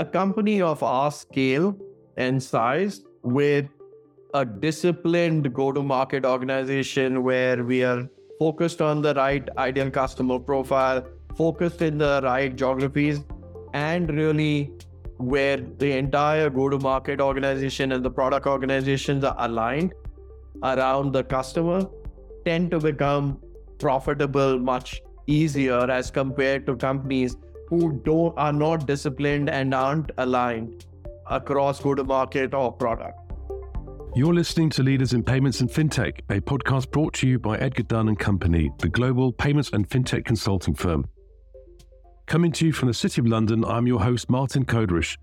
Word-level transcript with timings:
a 0.00 0.04
company 0.04 0.62
of 0.62 0.82
our 0.82 1.10
scale 1.10 1.76
and 2.16 2.42
size 2.42 3.02
with 3.22 3.66
a 4.32 4.44
disciplined 4.46 5.52
go 5.52 5.72
to 5.72 5.82
market 5.82 6.24
organization 6.24 7.22
where 7.22 7.62
we 7.62 7.84
are 7.84 8.08
focused 8.38 8.80
on 8.80 9.02
the 9.02 9.12
right 9.14 9.50
ideal 9.58 9.90
customer 9.90 10.38
profile, 10.38 11.06
focused 11.36 11.82
in 11.82 11.98
the 11.98 12.20
right 12.24 12.56
geographies, 12.56 13.20
and 13.74 14.10
really 14.14 14.72
where 15.18 15.58
the 15.58 15.92
entire 15.98 16.48
go 16.48 16.70
to 16.70 16.78
market 16.78 17.20
organization 17.20 17.92
and 17.92 18.02
the 18.02 18.10
product 18.10 18.46
organizations 18.46 19.22
are 19.22 19.36
aligned 19.38 19.92
around 20.62 21.12
the 21.12 21.22
customer 21.22 21.84
tend 22.46 22.70
to 22.70 22.80
become 22.80 23.38
profitable 23.78 24.58
much 24.58 25.02
easier 25.26 25.90
as 25.90 26.10
compared 26.10 26.64
to 26.64 26.74
companies 26.74 27.36
who 27.70 27.92
don't 28.04 28.36
are 28.36 28.52
not 28.52 28.86
disciplined 28.86 29.48
and 29.48 29.72
aren't 29.72 30.10
aligned 30.18 30.84
across 31.26 31.80
go 31.80 31.94
to 31.94 32.02
market 32.04 32.52
or 32.52 32.72
product. 32.72 33.16
You're 34.16 34.34
listening 34.34 34.70
to 34.70 34.82
Leaders 34.82 35.12
in 35.12 35.22
Payments 35.22 35.60
and 35.60 35.70
FinTech, 35.70 36.18
a 36.28 36.40
podcast 36.40 36.90
brought 36.90 37.14
to 37.14 37.28
you 37.28 37.38
by 37.38 37.56
Edgar 37.58 37.84
Dunn 37.84 38.08
and 38.08 38.18
Company, 38.18 38.72
the 38.78 38.88
global 38.88 39.32
payments 39.32 39.70
and 39.72 39.88
fintech 39.88 40.24
consulting 40.24 40.74
firm. 40.74 41.06
Coming 42.26 42.50
to 42.52 42.66
you 42.66 42.72
from 42.72 42.88
the 42.88 42.94
City 42.94 43.20
of 43.20 43.28
London, 43.28 43.64
I'm 43.64 43.86
your 43.86 44.00
host, 44.00 44.28
Martin 44.28 44.64
Koderisch. 44.64 45.16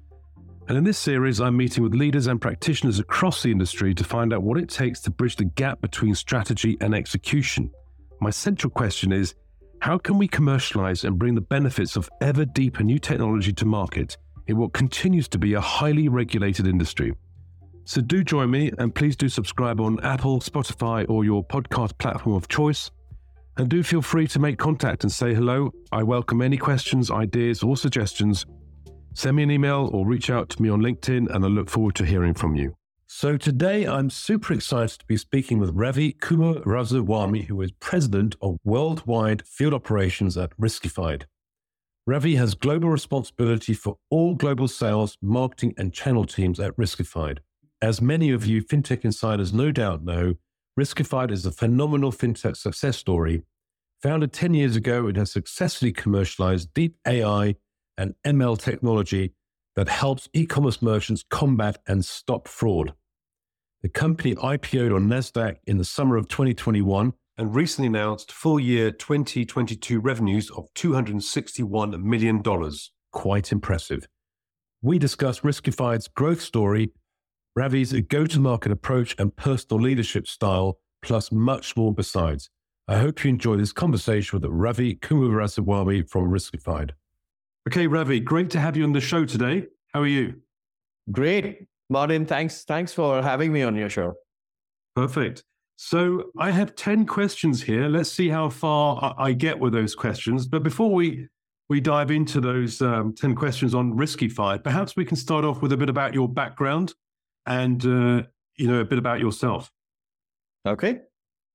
And 0.70 0.78
in 0.78 0.86
this 0.86 0.98
series, 0.98 1.42
I'm 1.42 1.58
meeting 1.58 1.84
with 1.84 1.94
leaders 1.94 2.28
and 2.28 2.40
practitioners 2.40 3.00
across 3.00 3.44
the 3.44 3.52
industry 3.52 3.94
to 3.94 4.06
find 4.06 4.34
out 4.34 4.44
what 4.44 4.58
it 4.58 4.70
takes 4.70 5.02
to 5.02 5.12
bridge 5.12 5.36
the 5.36 5.46
gap 5.46 5.82
between 5.82 6.16
strategy 6.16 6.78
and 6.80 6.96
execution. 6.96 7.72
My 8.22 8.30
central 8.30 8.70
question 8.70 9.12
is 9.12 9.36
how 9.80 9.98
can 9.98 10.18
we 10.18 10.28
commercialize 10.28 11.04
and 11.04 11.20
bring 11.20 11.36
the 11.36 11.42
benefits 11.42 11.96
of 11.96 12.10
ever 12.22 12.46
deeper 12.46 12.84
new 12.84 13.00
technology 13.00 13.54
to 13.54 13.66
market 13.66 14.18
in 14.48 14.58
what 14.58 14.74
continues 14.74 15.28
to 15.30 15.38
be 15.38 15.54
a 15.54 15.62
highly 15.62 16.10
regulated 16.10 16.68
industry? 16.68 17.14
So 17.86 18.02
do 18.02 18.24
join 18.24 18.52
me 18.52 18.72
and 18.80 18.94
please 18.94 19.16
do 19.16 19.30
subscribe 19.30 19.80
on 19.80 20.04
Apple, 20.04 20.40
Spotify, 20.40 21.06
or 21.10 21.24
your 21.24 21.46
podcast 21.46 21.98
platform 22.00 22.36
of 22.36 22.48
choice. 22.48 22.92
And 23.58 23.70
do 23.70 23.82
feel 23.82 24.02
free 24.02 24.28
to 24.28 24.40
make 24.40 24.58
contact 24.58 25.04
and 25.04 25.12
say 25.12 25.34
hello. 25.34 25.72
I 25.92 26.04
welcome 26.04 26.42
any 26.42 26.58
questions, 26.58 27.10
ideas, 27.10 27.64
or 27.64 27.78
suggestions. 27.78 28.46
Send 29.14 29.38
me 29.38 29.44
an 29.44 29.52
email 29.52 29.90
or 29.94 30.06
reach 30.06 30.30
out 30.30 30.50
to 30.50 30.62
me 30.62 30.70
on 30.70 30.82
LinkedIn, 30.82 31.34
and 31.34 31.44
I 31.44 31.48
look 31.48 31.70
forward 31.70 31.96
to 31.96 32.06
hearing 32.06 32.34
from 32.34 32.56
you. 32.56 32.76
So 33.10 33.38
today 33.38 33.86
I'm 33.88 34.10
super 34.10 34.52
excited 34.52 35.00
to 35.00 35.06
be 35.06 35.16
speaking 35.16 35.60
with 35.60 35.72
Ravi 35.74 36.12
Kumaraswami, 36.12 37.46
who 37.46 37.62
is 37.62 37.72
president 37.72 38.36
of 38.42 38.58
worldwide 38.66 39.48
field 39.48 39.74
operations 39.74 40.38
at 40.38 40.56
Riskified. 40.60 41.24
Ravi 42.06 42.36
has 42.36 42.54
global 42.54 42.90
responsibility 42.90 43.74
for 43.74 43.98
all 44.10 44.36
global 44.36 44.68
sales, 44.68 45.18
marketing, 45.22 45.74
and 45.78 45.94
channel 45.94 46.26
teams 46.26 46.60
at 46.60 46.76
Riskified. 46.76 47.40
As 47.82 48.02
many 48.02 48.30
of 48.30 48.46
you 48.46 48.62
fintech 48.62 49.06
insiders 49.06 49.54
no 49.54 49.72
doubt 49.72 50.04
know, 50.04 50.36
Riskified 50.78 51.32
is 51.32 51.46
a 51.46 51.52
phenomenal 51.52 52.12
fintech 52.12 52.58
success 52.58 52.98
story. 52.98 53.44
Founded 54.04 54.34
10 54.34 54.54
years 54.54 54.76
ago, 54.76 55.08
it 55.08 55.16
has 55.16 55.32
successfully 55.32 55.94
commercialized 55.94 56.74
deep 56.74 56.98
AI 57.08 57.56
and 57.98 58.16
ML 58.26 58.60
technology 58.60 59.34
that 59.78 59.88
helps 59.88 60.28
e 60.34 60.46
commerce 60.46 60.82
merchants 60.82 61.24
combat 61.30 61.78
and 61.88 62.04
stop 62.04 62.50
fraud. 62.50 62.92
The 63.84 63.90
company 63.90 64.36
IPO'd 64.36 64.92
on 64.92 65.08
NASDAQ 65.08 65.60
in 65.66 65.78
the 65.78 65.86
summer 65.86 66.18
of 66.18 66.28
2021 66.28 67.14
and 67.38 67.56
recently 67.56 67.88
announced 67.88 68.34
full 68.34 68.60
year 68.60 68.92
2022 68.92 70.02
revenues 70.02 70.52
of 70.52 70.68
$261 70.74 72.04
million. 72.04 72.44
Quite 73.14 73.52
impressive. 73.54 74.06
We 74.82 75.00
discuss 75.00 75.40
Riskified's 75.40 76.10
growth 76.10 76.42
story 76.42 76.92
Ravi's 77.58 77.92
go 78.02 78.28
to 78.28 78.40
market 78.40 78.72
approach 78.72 79.16
and 79.18 79.36
personal 79.36 79.82
leadership 79.82 80.28
style, 80.28 80.78
plus 81.02 81.32
much 81.32 81.76
more 81.76 81.92
besides. 81.92 82.52
I 82.88 83.00
hope 83.00 83.24
you 83.24 83.30
enjoy 83.30 83.56
this 83.56 83.74
conversation 83.74 84.40
with 84.40 84.48
Ravi 84.48 84.94
Kumaraswami 84.94 86.08
from 86.08 86.30
Riskified. 86.30 86.92
Okay, 87.68 87.86
Ravi, 87.86 88.22
great 88.22 88.50
to 88.52 88.62
have 88.62 88.78
you 88.78 88.86
on 88.86 88.94
the 88.94 89.02
show 89.02 89.26
today. 89.26 89.66
How 89.94 90.00
are 90.00 90.08
you? 90.08 90.36
Great. 91.12 91.66
Martin, 91.90 92.26
thanks. 92.26 92.64
Thanks 92.64 92.94
for 92.94 93.22
having 93.22 93.52
me 93.52 93.62
on 93.62 93.76
your 93.76 93.90
show. 93.90 94.14
Perfect. 94.96 95.44
So 95.76 96.32
I 96.40 96.52
have 96.52 96.76
10 96.76 97.06
questions 97.06 97.62
here. 97.62 97.90
Let's 97.90 98.10
see 98.10 98.30
how 98.30 98.48
far 98.48 99.14
I 99.18 99.34
get 99.34 99.60
with 99.60 99.74
those 99.74 99.96
questions. 99.96 100.48
But 100.48 100.64
before 100.64 100.94
we 100.94 101.28
we 101.68 101.82
dive 101.82 102.10
into 102.10 102.40
those 102.40 102.82
um, 102.82 103.14
10 103.14 103.36
questions 103.36 103.76
on 103.76 103.92
Riskified, 103.98 104.64
perhaps 104.64 104.96
we 104.96 105.04
can 105.04 105.18
start 105.18 105.44
off 105.44 105.62
with 105.62 105.74
a 105.74 105.78
bit 105.78 105.90
about 105.90 106.14
your 106.14 106.30
background 106.30 106.94
and 107.48 107.86
uh, 107.86 108.24
you 108.56 108.68
know 108.70 108.80
a 108.80 108.86
bit 108.86 108.98
about 108.98 109.20
yourself. 109.20 109.70
Okay. 110.66 111.00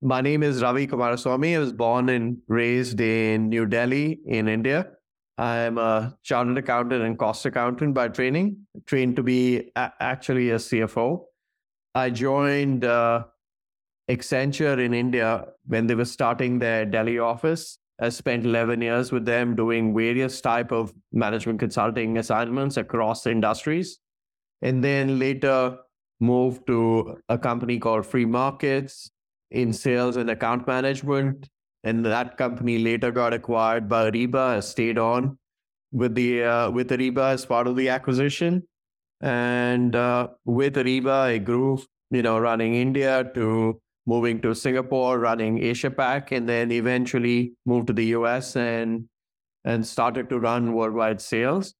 My 0.02 0.20
name 0.20 0.42
is 0.42 0.60
Ravi 0.60 0.86
Kumaraswami. 0.88 1.56
I 1.56 1.58
was 1.58 1.72
born 1.72 2.10
and 2.10 2.36
raised 2.48 3.00
in 3.00 3.48
New 3.48 3.64
Delhi 3.64 4.20
in 4.26 4.46
India. 4.46 4.90
I'm 5.42 5.76
a 5.76 6.16
chartered 6.22 6.56
accountant 6.56 7.02
and 7.02 7.18
cost 7.18 7.44
accountant 7.44 7.94
by 7.94 8.06
training, 8.06 8.58
trained 8.86 9.16
to 9.16 9.24
be 9.24 9.72
a- 9.74 9.92
actually 9.98 10.50
a 10.50 10.56
CFO. 10.56 11.24
I 11.96 12.10
joined 12.10 12.84
uh, 12.84 13.24
Accenture 14.08 14.78
in 14.78 14.94
India 14.94 15.46
when 15.66 15.88
they 15.88 15.96
were 15.96 16.04
starting 16.04 16.60
their 16.60 16.84
Delhi 16.86 17.18
office. 17.18 17.78
I 18.00 18.10
spent 18.10 18.46
11 18.46 18.82
years 18.82 19.10
with 19.10 19.24
them 19.24 19.56
doing 19.56 19.92
various 19.96 20.40
type 20.40 20.70
of 20.70 20.94
management 21.10 21.58
consulting 21.58 22.18
assignments 22.18 22.76
across 22.76 23.26
industries 23.26 23.98
and 24.62 24.82
then 24.82 25.18
later 25.18 25.76
moved 26.20 26.68
to 26.68 27.18
a 27.28 27.36
company 27.36 27.80
called 27.80 28.04
FreeMarkets 28.04 29.10
in 29.50 29.72
sales 29.72 30.16
and 30.16 30.30
account 30.30 30.68
management. 30.68 31.48
And 31.84 32.04
that 32.06 32.36
company 32.36 32.78
later 32.78 33.10
got 33.10 33.32
acquired 33.32 33.88
by 33.88 34.10
Ariba. 34.10 34.56
I 34.56 34.60
stayed 34.60 34.98
on 34.98 35.38
with 35.90 36.14
the 36.14 36.44
uh, 36.44 36.70
with 36.70 36.90
Ariba 36.90 37.32
as 37.32 37.44
part 37.44 37.66
of 37.66 37.76
the 37.76 37.88
acquisition. 37.88 38.62
And 39.20 39.94
uh, 39.94 40.28
with 40.44 40.76
Ariba, 40.76 41.10
I 41.10 41.38
grew, 41.38 41.82
you 42.10 42.22
know, 42.22 42.38
running 42.38 42.74
India 42.74 43.30
to 43.34 43.80
moving 44.06 44.40
to 44.42 44.54
Singapore, 44.54 45.18
running 45.18 45.62
Asia 45.62 45.90
Pac, 45.90 46.32
and 46.32 46.48
then 46.48 46.72
eventually 46.72 47.54
moved 47.66 47.88
to 47.88 47.92
the 47.92 48.06
US 48.16 48.56
and 48.56 49.08
and 49.64 49.86
started 49.86 50.28
to 50.28 50.38
run 50.38 50.72
worldwide 50.72 51.20
sales 51.20 51.74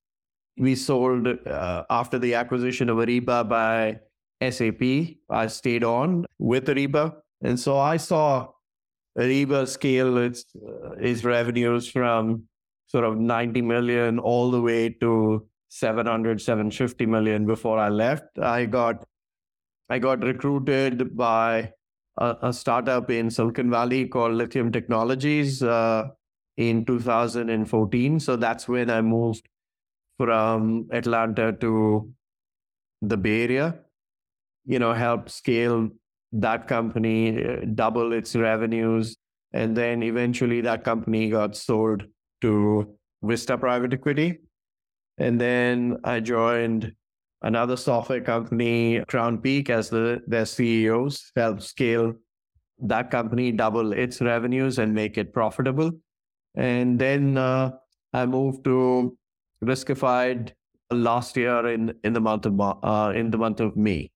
we 0.58 0.74
sold 0.74 1.26
uh, 1.46 1.84
after 1.90 2.18
the 2.18 2.34
acquisition 2.34 2.88
of 2.88 2.98
Ariba 2.98 3.48
by 3.48 4.00
SAP. 4.48 5.16
I 5.30 5.46
stayed 5.46 5.84
on 5.84 6.26
with 6.38 6.66
Ariba. 6.66 7.14
And 7.42 7.58
so 7.58 7.78
I 7.78 7.96
saw 7.96 8.48
Ariba 9.18 9.68
scale 9.68 10.16
its, 10.18 10.46
uh, 10.56 10.92
its 10.92 11.24
revenues 11.24 11.88
from 11.90 12.44
sort 12.86 13.04
of 13.04 13.18
90 13.18 13.62
million 13.62 14.18
all 14.18 14.50
the 14.50 14.60
way 14.60 14.88
to 14.88 15.46
700, 15.68 16.40
750 16.40 17.06
million 17.06 17.46
before 17.46 17.78
I 17.78 17.88
left. 17.88 18.38
I 18.38 18.66
got 18.66 19.04
I 19.88 19.98
got 19.98 20.22
recruited 20.22 21.16
by 21.16 21.72
a, 22.18 22.36
a 22.42 22.52
startup 22.52 23.10
in 23.10 23.30
Silicon 23.30 23.70
Valley 23.70 24.06
called 24.06 24.32
Lithium 24.32 24.72
Technologies 24.72 25.62
uh, 25.62 26.08
in 26.56 26.84
2014. 26.84 28.20
So 28.20 28.36
that's 28.36 28.68
when 28.68 28.90
I 28.90 29.02
moved 29.02 29.48
from 30.18 30.88
Atlanta 30.92 31.52
to 31.52 32.10
the 33.02 33.16
Bay 33.16 33.42
Area, 33.42 33.80
you 34.64 34.78
know, 34.78 34.92
help 34.92 35.28
scale 35.28 35.90
that 36.32 36.68
company, 36.68 37.44
uh, 37.44 37.56
double 37.74 38.12
its 38.12 38.34
revenues. 38.34 39.16
And 39.52 39.76
then 39.76 40.02
eventually 40.02 40.60
that 40.62 40.84
company 40.84 41.30
got 41.30 41.56
sold 41.56 42.04
to 42.40 42.96
Vista 43.22 43.58
Private 43.58 43.92
Equity. 43.92 44.40
And 45.18 45.40
then 45.40 45.98
I 46.04 46.20
joined 46.20 46.92
another 47.42 47.76
software 47.76 48.22
company, 48.22 49.00
Crownpeak, 49.00 49.68
as 49.68 49.90
the, 49.90 50.22
their 50.26 50.46
CEOs, 50.46 51.32
help 51.36 51.60
scale 51.60 52.14
that 52.82 53.10
company, 53.10 53.52
double 53.52 53.92
its 53.92 54.20
revenues 54.20 54.78
and 54.78 54.94
make 54.94 55.18
it 55.18 55.32
profitable. 55.32 55.92
And 56.54 56.98
then 56.98 57.38
uh, 57.38 57.72
I 58.12 58.26
moved 58.26 58.64
to 58.64 59.16
riskified 59.64 60.52
last 60.90 61.36
year 61.36 61.66
in 61.68 61.94
in 62.04 62.12
the 62.12 62.20
month 62.20 62.46
of 62.46 62.60
uh, 62.60 63.12
in 63.14 63.30
the 63.30 63.38
month 63.38 63.60
of 63.60 63.76
May. 63.76 64.10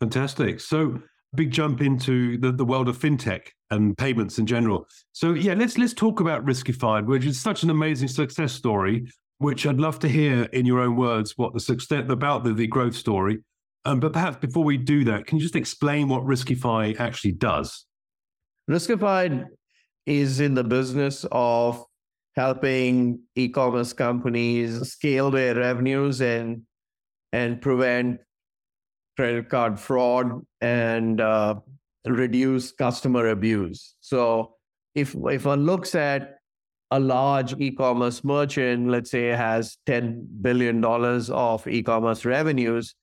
Fantastic. 0.00 0.60
So 0.60 1.00
big 1.34 1.50
jump 1.50 1.80
into 1.80 2.36
the, 2.38 2.52
the 2.52 2.64
world 2.64 2.88
of 2.88 2.98
fintech 2.98 3.48
and 3.70 3.96
payments 3.96 4.38
in 4.38 4.46
general. 4.46 4.86
So 5.12 5.32
yeah, 5.32 5.54
let's 5.54 5.78
let's 5.78 5.94
talk 5.94 6.20
about 6.20 6.44
Riskified, 6.44 7.06
which 7.06 7.24
is 7.24 7.40
such 7.40 7.62
an 7.62 7.70
amazing 7.70 8.08
success 8.08 8.52
story. 8.52 9.06
Which 9.38 9.66
I'd 9.66 9.80
love 9.80 9.98
to 10.00 10.08
hear 10.08 10.44
in 10.52 10.66
your 10.66 10.78
own 10.78 10.94
words 10.94 11.36
what 11.36 11.52
the 11.52 11.58
success 11.58 12.04
about 12.08 12.44
the, 12.44 12.52
the 12.52 12.68
growth 12.68 12.94
story. 12.94 13.38
Um, 13.84 13.98
but 13.98 14.12
perhaps 14.12 14.36
before 14.36 14.62
we 14.62 14.76
do 14.76 15.02
that, 15.04 15.26
can 15.26 15.38
you 15.38 15.42
just 15.42 15.56
explain 15.56 16.08
what 16.08 16.22
Riskify 16.22 17.00
actually 17.00 17.32
does? 17.32 17.84
Riskified 18.70 19.46
is 20.06 20.38
in 20.38 20.54
the 20.54 20.62
business 20.62 21.26
of 21.32 21.84
helping 22.36 23.20
e-commerce 23.34 23.92
companies 23.92 24.92
scale 24.92 25.30
their 25.30 25.56
revenues 25.56 26.20
and 26.20 26.62
and 27.32 27.60
prevent 27.60 28.20
credit 29.16 29.48
card 29.48 29.78
fraud 29.78 30.42
and 30.60 31.20
uh, 31.20 31.56
reduce 32.06 32.72
customer 32.72 33.28
abuse. 33.28 33.94
So 34.00 34.56
if 34.94 35.14
if 35.30 35.44
one 35.44 35.64
looks 35.64 35.94
at 35.94 36.38
a 36.90 37.00
large 37.00 37.54
e-commerce 37.58 38.22
merchant, 38.22 38.88
let's 38.88 39.10
say 39.10 39.28
has 39.28 39.78
$10 39.86 40.26
billion 40.42 40.84
of 40.84 41.66
e-commerce 41.66 42.26
revenues, 42.26 42.94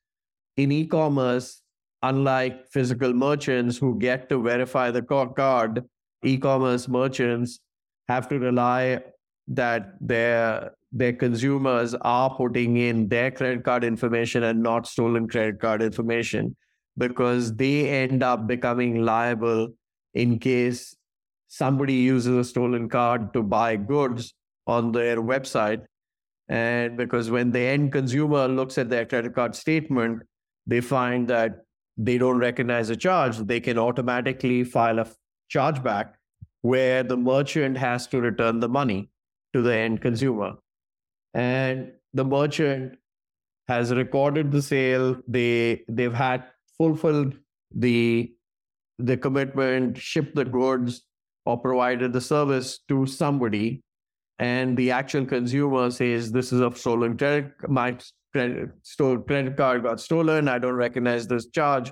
in 0.57 0.71
e-commerce, 0.71 1.63
unlike 2.03 2.67
physical 2.67 3.13
merchants 3.13 3.77
who 3.77 3.97
get 3.97 4.29
to 4.29 4.43
verify 4.43 4.91
the 4.91 5.01
card, 5.01 5.83
e-commerce 6.23 6.87
merchants 6.87 7.59
have 8.07 8.29
to 8.29 8.37
rely 8.37 8.99
that 9.47 9.95
their 9.99 10.71
their 10.91 11.13
consumers 11.13 11.93
are 12.01 12.35
putting 12.35 12.77
in 12.77 13.07
their 13.07 13.31
credit 13.31 13.63
card 13.63 13.83
information 13.83 14.43
and 14.43 14.61
not 14.61 14.87
stolen 14.87 15.27
credit 15.27 15.59
card 15.59 15.81
information 15.81 16.55
because 16.97 17.55
they 17.55 17.89
end 17.89 18.23
up 18.23 18.47
becoming 18.47 19.03
liable 19.05 19.67
in 20.13 20.39
case 20.39 20.95
somebody 21.47 21.93
uses 21.93 22.35
a 22.35 22.43
stolen 22.43 22.89
card 22.89 23.31
to 23.33 23.43
buy 23.43 23.75
goods 23.75 24.33
on 24.67 24.91
their 24.91 25.17
website 25.17 25.81
and 26.47 26.97
because 26.97 27.29
when 27.29 27.51
the 27.51 27.59
end 27.59 27.91
consumer 27.91 28.47
looks 28.47 28.77
at 28.77 28.89
their 28.89 29.05
credit 29.05 29.35
card 29.35 29.55
statement 29.55 30.21
they 30.65 30.81
find 30.81 31.27
that 31.27 31.63
they 31.97 32.17
don't 32.17 32.37
recognize 32.37 32.89
a 32.89 32.95
charge 32.95 33.37
they 33.37 33.59
can 33.59 33.77
automatically 33.77 34.63
file 34.63 34.99
a 34.99 35.07
chargeback 35.53 36.13
where 36.61 37.03
the 37.03 37.17
merchant 37.17 37.77
has 37.77 38.07
to 38.07 38.19
return 38.19 38.59
the 38.59 38.69
money 38.69 39.09
to 39.53 39.61
the 39.61 39.73
end 39.73 40.01
consumer. 40.01 40.53
And 41.33 41.91
the 42.13 42.25
merchant 42.25 42.97
has 43.67 43.93
recorded 43.93 44.51
the 44.51 44.61
sale. 44.61 45.17
They 45.27 45.83
they've 45.87 46.13
had 46.13 46.45
fulfilled 46.77 47.35
the 47.73 48.33
the 48.97 49.15
commitment, 49.17 49.97
shipped 49.97 50.35
the 50.35 50.45
goods, 50.45 51.05
or 51.45 51.57
provided 51.57 52.13
the 52.13 52.21
service 52.21 52.79
to 52.89 53.05
somebody, 53.05 53.81
and 54.39 54.75
the 54.75 54.91
actual 54.91 55.25
consumer 55.25 55.91
says, 55.91 56.31
"This 56.31 56.51
is 56.51 56.61
a 56.61 56.71
stolen 56.75 57.17
credit. 57.17 57.53
My 57.69 57.97
credit, 58.33 58.71
credit 59.27 59.55
card 59.55 59.83
got 59.83 59.99
stolen. 59.99 60.47
I 60.47 60.57
don't 60.59 60.73
recognize 60.73 61.27
this 61.27 61.47
charge." 61.49 61.91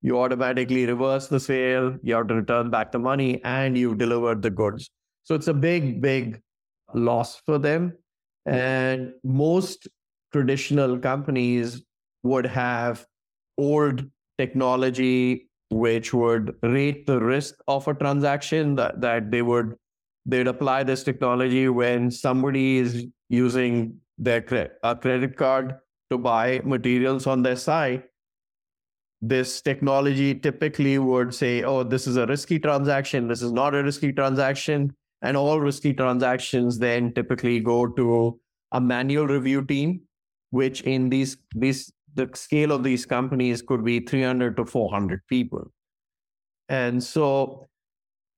You 0.00 0.20
automatically 0.20 0.86
reverse 0.86 1.26
the 1.26 1.40
sale. 1.40 1.96
You 2.04 2.14
have 2.14 2.28
to 2.28 2.34
return 2.36 2.70
back 2.70 2.92
the 2.92 3.00
money, 3.00 3.42
and 3.44 3.76
you've 3.76 3.98
delivered 3.98 4.42
the 4.42 4.50
goods. 4.50 4.90
So 5.24 5.34
it's 5.34 5.48
a 5.48 5.54
big, 5.54 6.00
big 6.00 6.40
loss 6.94 7.40
for 7.40 7.58
them. 7.58 7.92
And 8.48 9.12
most 9.24 9.88
traditional 10.32 10.98
companies 10.98 11.82
would 12.22 12.46
have 12.46 13.06
old 13.56 14.04
technology 14.38 15.48
which 15.70 16.14
would 16.14 16.54
rate 16.62 17.06
the 17.06 17.20
risk 17.20 17.54
of 17.66 17.86
a 17.88 17.94
transaction 17.94 18.74
that, 18.76 19.00
that 19.00 19.30
they 19.30 19.42
would 19.42 19.74
they'd 20.24 20.46
apply 20.46 20.82
this 20.82 21.02
technology 21.04 21.68
when 21.68 22.10
somebody 22.10 22.78
is 22.78 23.06
using 23.28 23.98
their 24.18 24.42
cre- 24.42 24.72
a 24.82 24.94
credit 24.94 25.36
card 25.36 25.76
to 26.10 26.18
buy 26.18 26.60
materials 26.64 27.26
on 27.26 27.42
their 27.42 27.56
site. 27.56 28.04
This 29.20 29.60
technology 29.60 30.34
typically 30.34 30.98
would 30.98 31.34
say 31.34 31.62
oh 31.62 31.82
this 31.82 32.06
is 32.06 32.16
a 32.16 32.26
risky 32.26 32.58
transaction. 32.58 33.28
This 33.28 33.42
is 33.42 33.52
not 33.52 33.74
a 33.74 33.82
risky 33.82 34.12
transaction 34.12 34.94
and 35.22 35.36
all 35.36 35.60
risky 35.60 35.92
transactions 35.92 36.78
then 36.78 37.12
typically 37.12 37.60
go 37.60 37.86
to 37.86 38.38
a 38.72 38.80
manual 38.80 39.26
review 39.26 39.64
team, 39.64 40.00
which 40.50 40.82
in 40.82 41.08
these 41.08 41.36
these 41.54 41.92
the 42.14 42.28
scale 42.34 42.72
of 42.72 42.82
these 42.82 43.06
companies 43.06 43.62
could 43.62 43.84
be 43.84 44.00
300 44.00 44.56
to 44.56 44.64
400 44.64 45.20
people. 45.28 45.72
And 46.68 47.02
so, 47.02 47.68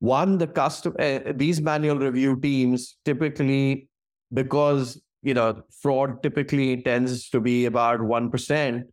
one, 0.00 0.38
the 0.38 0.47
custom 0.47 0.94
uh, 0.99 1.32
these 1.35 1.61
manual 1.61 1.99
review 1.99 2.38
teams 2.41 2.97
typically, 3.05 3.88
because 4.33 5.00
you 5.23 5.35
know 5.35 5.62
fraud 5.83 6.23
typically 6.23 6.83
tends 6.83 7.29
to 7.31 7.41
be 7.41 7.67
about 7.67 8.00
one 8.00 8.31
percent. 8.31 8.87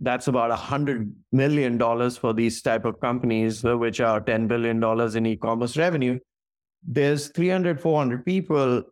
That's 0.00 0.26
about 0.26 0.50
a 0.50 0.56
hundred 0.56 1.14
million 1.32 1.78
dollars 1.78 2.16
for 2.16 2.32
these 2.32 2.60
type 2.62 2.84
of 2.84 3.00
companies, 3.00 3.62
which 3.62 4.00
are 4.00 4.20
ten 4.20 4.46
billion 4.48 4.80
dollars 4.80 5.14
in 5.14 5.26
e-commerce 5.26 5.76
revenue 5.76 6.18
there's 6.86 7.28
300, 7.28 7.80
400 7.80 8.24
people 8.24 8.82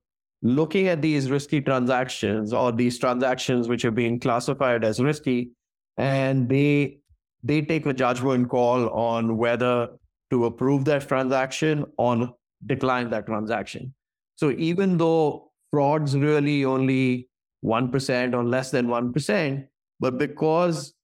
looking 0.43 0.89
at 0.89 1.01
these 1.01 1.31
risky 1.31 1.61
transactions 1.61 2.53
or 2.53 2.73
these 2.73 2.99
transactions 2.99 3.69
which 3.69 3.85
are 3.85 3.91
being 3.91 4.19
classified 4.19 4.85
as 4.85 5.01
risky, 5.01 5.51
and 5.97 6.49
they 6.49 6.99
they 7.45 7.61
take 7.61 7.87
a 7.87 7.93
judgment 7.93 8.49
call 8.49 8.89
on 8.91 9.37
whether 9.37 9.89
to 10.31 10.45
approve 10.47 10.85
that 10.85 11.07
transaction 11.09 11.85
or 11.99 12.35
decline 12.67 13.11
that 13.11 13.27
transaction. 13.27 13.93
So 14.37 14.53
even 14.53 14.97
though 14.97 15.51
fraud's 15.71 16.17
really 16.17 16.65
only 16.65 17.29
1% 17.65 18.35
or 18.35 18.45
less 18.45 18.71
than 18.71 18.87
1%, 18.87 19.67
but 20.01 20.19
because 20.19 20.95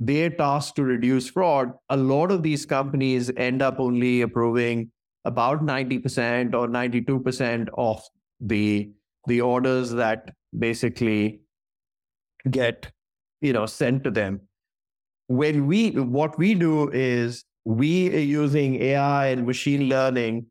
they're 0.00 0.30
tasked 0.30 0.76
to 0.76 0.84
reduce 0.84 1.28
fraud, 1.28 1.72
a 1.88 1.96
lot 1.96 2.30
of 2.30 2.42
these 2.42 2.66
companies 2.66 3.30
end 3.36 3.62
up 3.62 3.78
only 3.78 4.22
approving 4.22 4.90
about 5.24 5.62
90% 5.62 6.54
or 6.54 6.68
92% 6.68 7.68
of 7.76 8.02
the 8.40 8.90
the 9.26 9.40
orders 9.40 9.90
that 9.90 10.30
basically 10.58 11.40
get 12.50 12.90
you 13.40 13.52
know 13.52 13.66
sent 13.66 14.04
to 14.04 14.10
them. 14.10 14.40
When 15.28 15.66
we 15.66 15.90
what 15.92 16.38
we 16.38 16.54
do 16.54 16.90
is 16.90 17.44
we 17.64 18.14
are 18.14 18.18
using 18.18 18.82
ai 18.82 19.28
and 19.28 19.46
machine 19.46 19.88
learning 19.88 20.46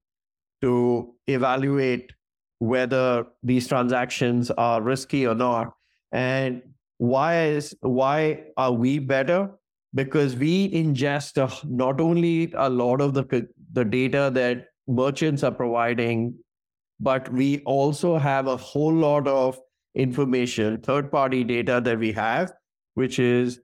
to 0.61 1.13
evaluate 1.27 2.11
whether 2.59 3.25
these 3.43 3.67
transactions 3.67 4.49
are 4.51 4.81
risky 4.81 5.27
or 5.27 5.35
not. 5.35 5.73
And 6.11 6.61
why 6.97 7.45
is 7.47 7.75
why 7.81 8.45
are 8.57 8.71
we 8.71 8.99
better? 8.99 9.51
Because 9.93 10.35
we 10.35 10.71
ingest 10.71 11.37
a, 11.37 11.67
not 11.67 12.01
only 12.01 12.51
a 12.55 12.69
lot 12.69 13.01
of 13.01 13.13
the 13.13 13.47
the 13.73 13.83
data 13.83 14.31
that 14.33 14.67
merchants 14.87 15.43
are 15.43 15.51
providing, 15.51 16.35
but 16.99 17.31
we 17.33 17.59
also 17.65 18.17
have 18.17 18.47
a 18.47 18.57
whole 18.57 18.93
lot 18.93 19.27
of 19.27 19.59
information, 19.95 20.79
third 20.81 21.11
party 21.11 21.43
data 21.43 21.81
that 21.83 21.99
we 21.99 22.11
have, 22.11 22.51
which 22.93 23.19
is 23.19 23.59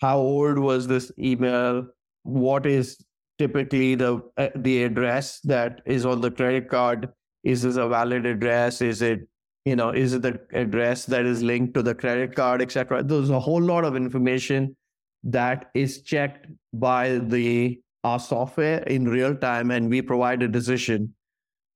how 0.00 0.18
old 0.18 0.58
was 0.58 0.86
this 0.86 1.10
email? 1.18 1.86
What 2.22 2.66
is 2.66 3.02
typically 3.38 3.94
the 3.94 4.22
uh, 4.36 4.48
the 4.56 4.84
address 4.84 5.40
that 5.40 5.80
is 5.86 6.04
on 6.04 6.20
the 6.20 6.30
credit 6.30 6.68
card? 6.68 7.08
Is 7.44 7.62
this 7.62 7.76
a 7.76 7.88
valid 7.88 8.26
address? 8.26 8.82
Is 8.82 9.02
it 9.02 9.28
you 9.64 9.76
know 9.76 9.90
is 9.90 10.14
it 10.14 10.22
the 10.22 10.40
address 10.52 11.06
that 11.06 11.24
is 11.24 11.42
linked 11.42 11.74
to 11.74 11.82
the 11.82 11.94
credit 11.94 12.34
card, 12.34 12.62
etc. 12.62 13.02
There's 13.02 13.30
a 13.30 13.40
whole 13.40 13.62
lot 13.62 13.84
of 13.84 13.96
information 13.96 14.76
that 15.24 15.70
is 15.74 16.02
checked 16.02 16.46
by 16.72 17.18
the 17.18 17.80
our 18.06 18.20
software 18.20 18.78
in 18.96 19.08
real 19.12 19.34
time 19.34 19.72
and 19.76 19.90
we 19.90 20.00
provide 20.00 20.42
a 20.42 20.48
decision 20.56 21.12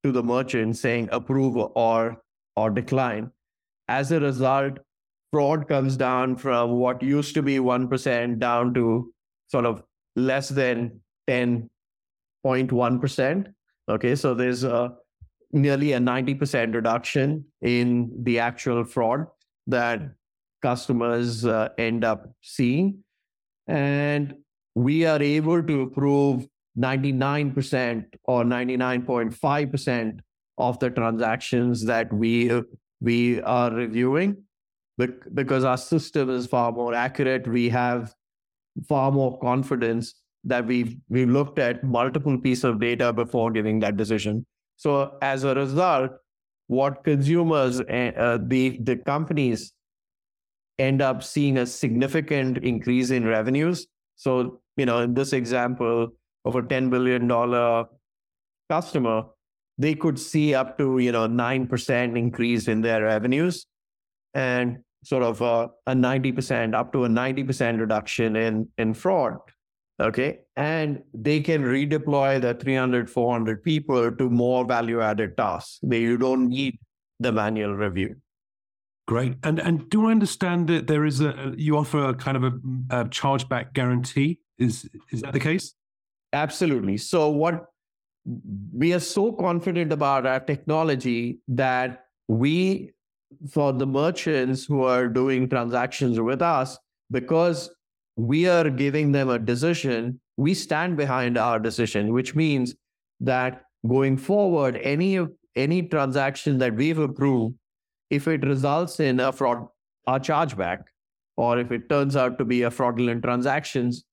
to 0.03 0.11
the 0.17 0.23
merchant 0.23 0.77
saying 0.77 1.09
approve 1.11 1.57
or 1.57 2.21
or 2.55 2.69
decline. 2.69 3.29
As 3.87 4.11
a 4.11 4.19
result, 4.19 4.77
fraud 5.31 5.67
comes 5.67 5.97
down 5.97 6.35
from 6.37 6.71
what 6.83 7.03
used 7.03 7.33
to 7.35 7.41
be 7.41 7.57
1% 7.57 8.39
down 8.39 8.73
to 8.73 9.13
sort 9.47 9.65
of 9.65 9.83
less 10.15 10.47
than 10.49 11.01
10.1%. 11.29 13.53
Okay, 13.89 14.15
so 14.15 14.33
there's 14.33 14.63
a, 14.63 14.93
nearly 15.51 15.91
a 15.93 15.99
90% 15.99 16.73
reduction 16.73 17.45
in 17.61 18.11
the 18.23 18.39
actual 18.39 18.83
fraud 18.83 19.27
that 19.67 20.01
customers 20.61 21.45
uh, 21.45 21.69
end 21.77 22.03
up 22.05 22.33
seeing. 22.41 23.03
And 23.67 24.35
we 24.75 25.05
are 25.05 25.21
able 25.21 25.61
to 25.63 25.81
approve 25.81 26.47
99% 26.77 28.05
or 28.25 28.43
99.5% 28.43 30.19
of 30.57 30.79
the 30.79 30.89
transactions 30.89 31.85
that 31.85 32.11
we 32.13 32.61
we 33.01 33.41
are 33.41 33.71
reviewing. 33.71 34.37
Because 35.33 35.63
our 35.63 35.77
system 35.77 36.29
is 36.29 36.45
far 36.45 36.71
more 36.71 36.93
accurate 36.93 37.47
we 37.47 37.69
have 37.69 38.13
far 38.87 39.11
more 39.11 39.39
confidence 39.39 40.13
that 40.43 40.65
we've 40.65 40.95
we've 41.09 41.29
looked 41.29 41.57
at 41.59 41.83
multiple 41.83 42.37
pieces 42.37 42.63
of 42.63 42.79
data 42.79 43.11
before 43.11 43.51
giving 43.51 43.79
that 43.79 43.97
decision. 43.97 44.45
So 44.77 45.17
as 45.21 45.43
a 45.43 45.55
result 45.55 46.11
what 46.67 47.03
consumers 47.03 47.81
uh, 47.81 48.37
the 48.47 48.77
the 48.81 48.95
companies 48.95 49.73
end 50.79 51.01
up 51.01 51.21
seeing 51.21 51.57
a 51.57 51.65
significant 51.65 52.57
increase 52.59 53.11
in 53.11 53.25
revenues. 53.25 53.87
So, 54.15 54.60
you 54.77 54.85
know, 54.85 54.99
in 54.99 55.13
this 55.13 55.33
example 55.33 56.09
of 56.45 56.55
a 56.55 56.61
$10 56.61 56.89
billion 56.89 57.27
customer, 58.69 59.23
they 59.77 59.95
could 59.95 60.19
see 60.19 60.53
up 60.53 60.77
to, 60.77 60.99
you 60.99 61.11
know, 61.11 61.27
9% 61.27 62.17
increase 62.17 62.67
in 62.67 62.81
their 62.81 63.03
revenues. 63.03 63.65
And 64.33 64.79
sort 65.03 65.23
of 65.23 65.41
uh, 65.41 65.67
a, 65.87 65.91
a 65.91 65.95
90% 65.95 66.75
up 66.75 66.93
to 66.93 67.05
a 67.05 67.09
90% 67.09 67.79
reduction 67.79 68.35
in, 68.35 68.67
in 68.77 68.93
fraud. 68.93 69.37
Okay. 69.99 70.39
And 70.55 71.03
they 71.13 71.41
can 71.41 71.63
redeploy 71.63 72.41
the 72.41 72.53
300, 72.55 73.09
400 73.09 73.63
people 73.63 74.11
to 74.11 74.29
more 74.29 74.65
value 74.65 75.01
added 75.01 75.37
tasks. 75.37 75.79
They, 75.83 76.01
you 76.01 76.17
don't 76.17 76.49
need 76.49 76.79
the 77.19 77.31
manual 77.31 77.75
review. 77.75 78.15
Great. 79.07 79.35
And 79.43 79.59
and 79.59 79.89
do 79.89 80.07
I 80.07 80.11
understand 80.11 80.69
that 80.69 80.87
there 80.87 81.05
is 81.05 81.21
a 81.21 81.53
you 81.57 81.75
offer 81.75 82.09
a 82.09 82.13
kind 82.13 82.37
of 82.37 82.43
a, 82.43 82.51
a 82.89 83.05
chargeback 83.05 83.73
guarantee? 83.73 84.39
Is 84.61 84.87
is 85.11 85.21
that 85.21 85.33
the 85.33 85.39
case? 85.39 85.73
Absolutely. 86.33 86.97
So 86.97 87.29
what 87.29 87.65
we 88.73 88.93
are 88.93 88.99
so 88.99 89.31
confident 89.31 89.91
about 89.91 90.25
our 90.25 90.39
technology 90.39 91.39
that 91.47 92.05
we 92.27 92.91
for 93.49 93.73
the 93.73 93.87
merchants 93.87 94.65
who 94.65 94.83
are 94.83 95.07
doing 95.07 95.49
transactions 95.49 96.19
with 96.19 96.41
us 96.41 96.77
because 97.09 97.69
we 98.17 98.47
are 98.47 98.69
giving 98.69 99.11
them 99.11 99.29
a 99.29 99.39
decision 99.39 100.19
we 100.37 100.53
stand 100.53 100.97
behind 100.97 101.37
our 101.37 101.59
decision 101.59 102.11
which 102.13 102.35
means 102.35 102.75
that 103.19 103.63
going 103.87 104.17
forward 104.17 104.77
any 104.83 105.19
any 105.55 105.81
transaction 105.83 106.57
that 106.57 106.75
we've 106.75 106.99
approved 106.99 107.55
if 108.09 108.27
it 108.27 108.45
results 108.45 108.99
in 108.99 109.19
a 109.19 109.31
fraud 109.31 109.65
a 110.07 110.19
chargeback 110.19 110.83
or 111.37 111.57
if 111.57 111.71
it 111.71 111.89
turns 111.89 112.15
out 112.15 112.37
to 112.37 112.45
be 112.45 112.63
a 112.63 112.71
fraudulent 112.71 113.23
transactions 113.23 114.03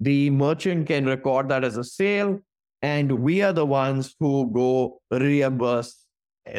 the 0.00 0.30
merchant 0.30 0.86
can 0.86 1.06
record 1.06 1.48
that 1.48 1.64
as 1.64 1.76
a 1.76 1.84
sale 1.84 2.38
and 2.82 3.10
we 3.10 3.42
are 3.42 3.52
the 3.52 3.66
ones 3.66 4.14
who 4.20 4.50
go 4.52 5.00
reimburse 5.10 6.04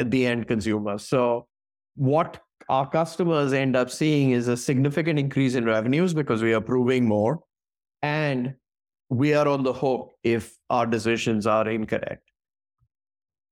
the 0.06 0.26
end 0.26 0.46
consumer 0.46 0.98
so 0.98 1.46
what 1.94 2.40
our 2.68 2.88
customers 2.88 3.52
end 3.52 3.76
up 3.76 3.90
seeing 3.90 4.32
is 4.32 4.48
a 4.48 4.56
significant 4.56 5.18
increase 5.18 5.54
in 5.54 5.64
revenues 5.64 6.12
because 6.12 6.42
we 6.42 6.52
are 6.52 6.60
proving 6.60 7.06
more 7.06 7.40
and 8.02 8.54
we 9.08 9.34
are 9.34 9.48
on 9.48 9.62
the 9.62 9.72
hook 9.72 10.12
if 10.22 10.56
our 10.68 10.86
decisions 10.86 11.46
are 11.46 11.68
incorrect. 11.68 12.22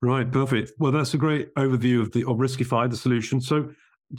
Right, 0.02 0.30
perfect. 0.30 0.72
Well, 0.78 0.92
that's 0.92 1.14
a 1.14 1.18
great 1.18 1.54
overview 1.54 2.02
of 2.02 2.12
the 2.12 2.24
of 2.24 2.36
Riskified, 2.36 2.90
the 2.90 2.96
solution. 2.96 3.40
So, 3.40 3.70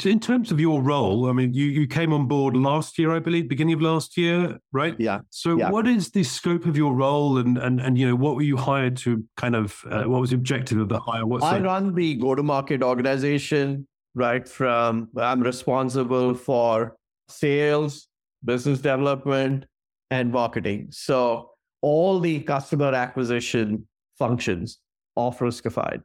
in 0.06 0.20
terms 0.20 0.52
of 0.52 0.60
your 0.60 0.82
role, 0.82 1.30
I 1.30 1.34
mean, 1.34 1.54
you 1.54 1.66
you 1.66 1.88
came 1.88 2.12
on 2.12 2.28
board 2.28 2.56
last 2.58 3.00
year, 3.00 3.12
I 3.16 3.20
believe, 3.20 3.48
beginning 3.48 3.76
of 3.76 3.82
last 3.82 4.18
year, 4.18 4.60
right? 4.72 4.96
Yeah. 5.00 5.22
So, 5.30 5.58
yeah. 5.58 5.70
what 5.70 5.88
is 5.88 6.12
the 6.12 6.24
scope 6.24 6.66
of 6.66 6.76
your 6.76 6.94
role, 6.94 7.38
and 7.38 7.58
and 7.58 7.80
and 7.80 7.98
you 7.98 8.08
know, 8.08 8.16
what 8.16 8.36
were 8.36 8.42
you 8.42 8.58
hired 8.58 8.98
to 8.98 9.24
kind 9.38 9.56
of? 9.56 9.82
Uh, 9.90 10.04
what 10.04 10.20
was 10.20 10.32
the 10.32 10.36
objective 10.36 10.78
of 10.78 10.90
the 10.90 11.00
hire? 11.00 11.26
What's 11.26 11.46
I 11.46 11.60
the... 11.60 11.66
run 11.66 11.96
the 11.96 12.16
go-to-market 12.16 12.84
organization 12.84 13.88
right 14.14 14.48
from 14.48 15.10
I'm 15.16 15.42
responsible 15.42 16.34
for 16.34 16.98
sales, 17.30 18.08
business 18.44 18.80
development, 18.80 19.66
and 20.12 20.32
marketing. 20.32 20.88
So 20.92 21.52
all 21.82 22.20
the 22.20 22.42
customer 22.42 22.94
acquisition 22.94 23.88
functions 24.18 24.80
of 25.16 25.38
Riskified. 25.40 26.02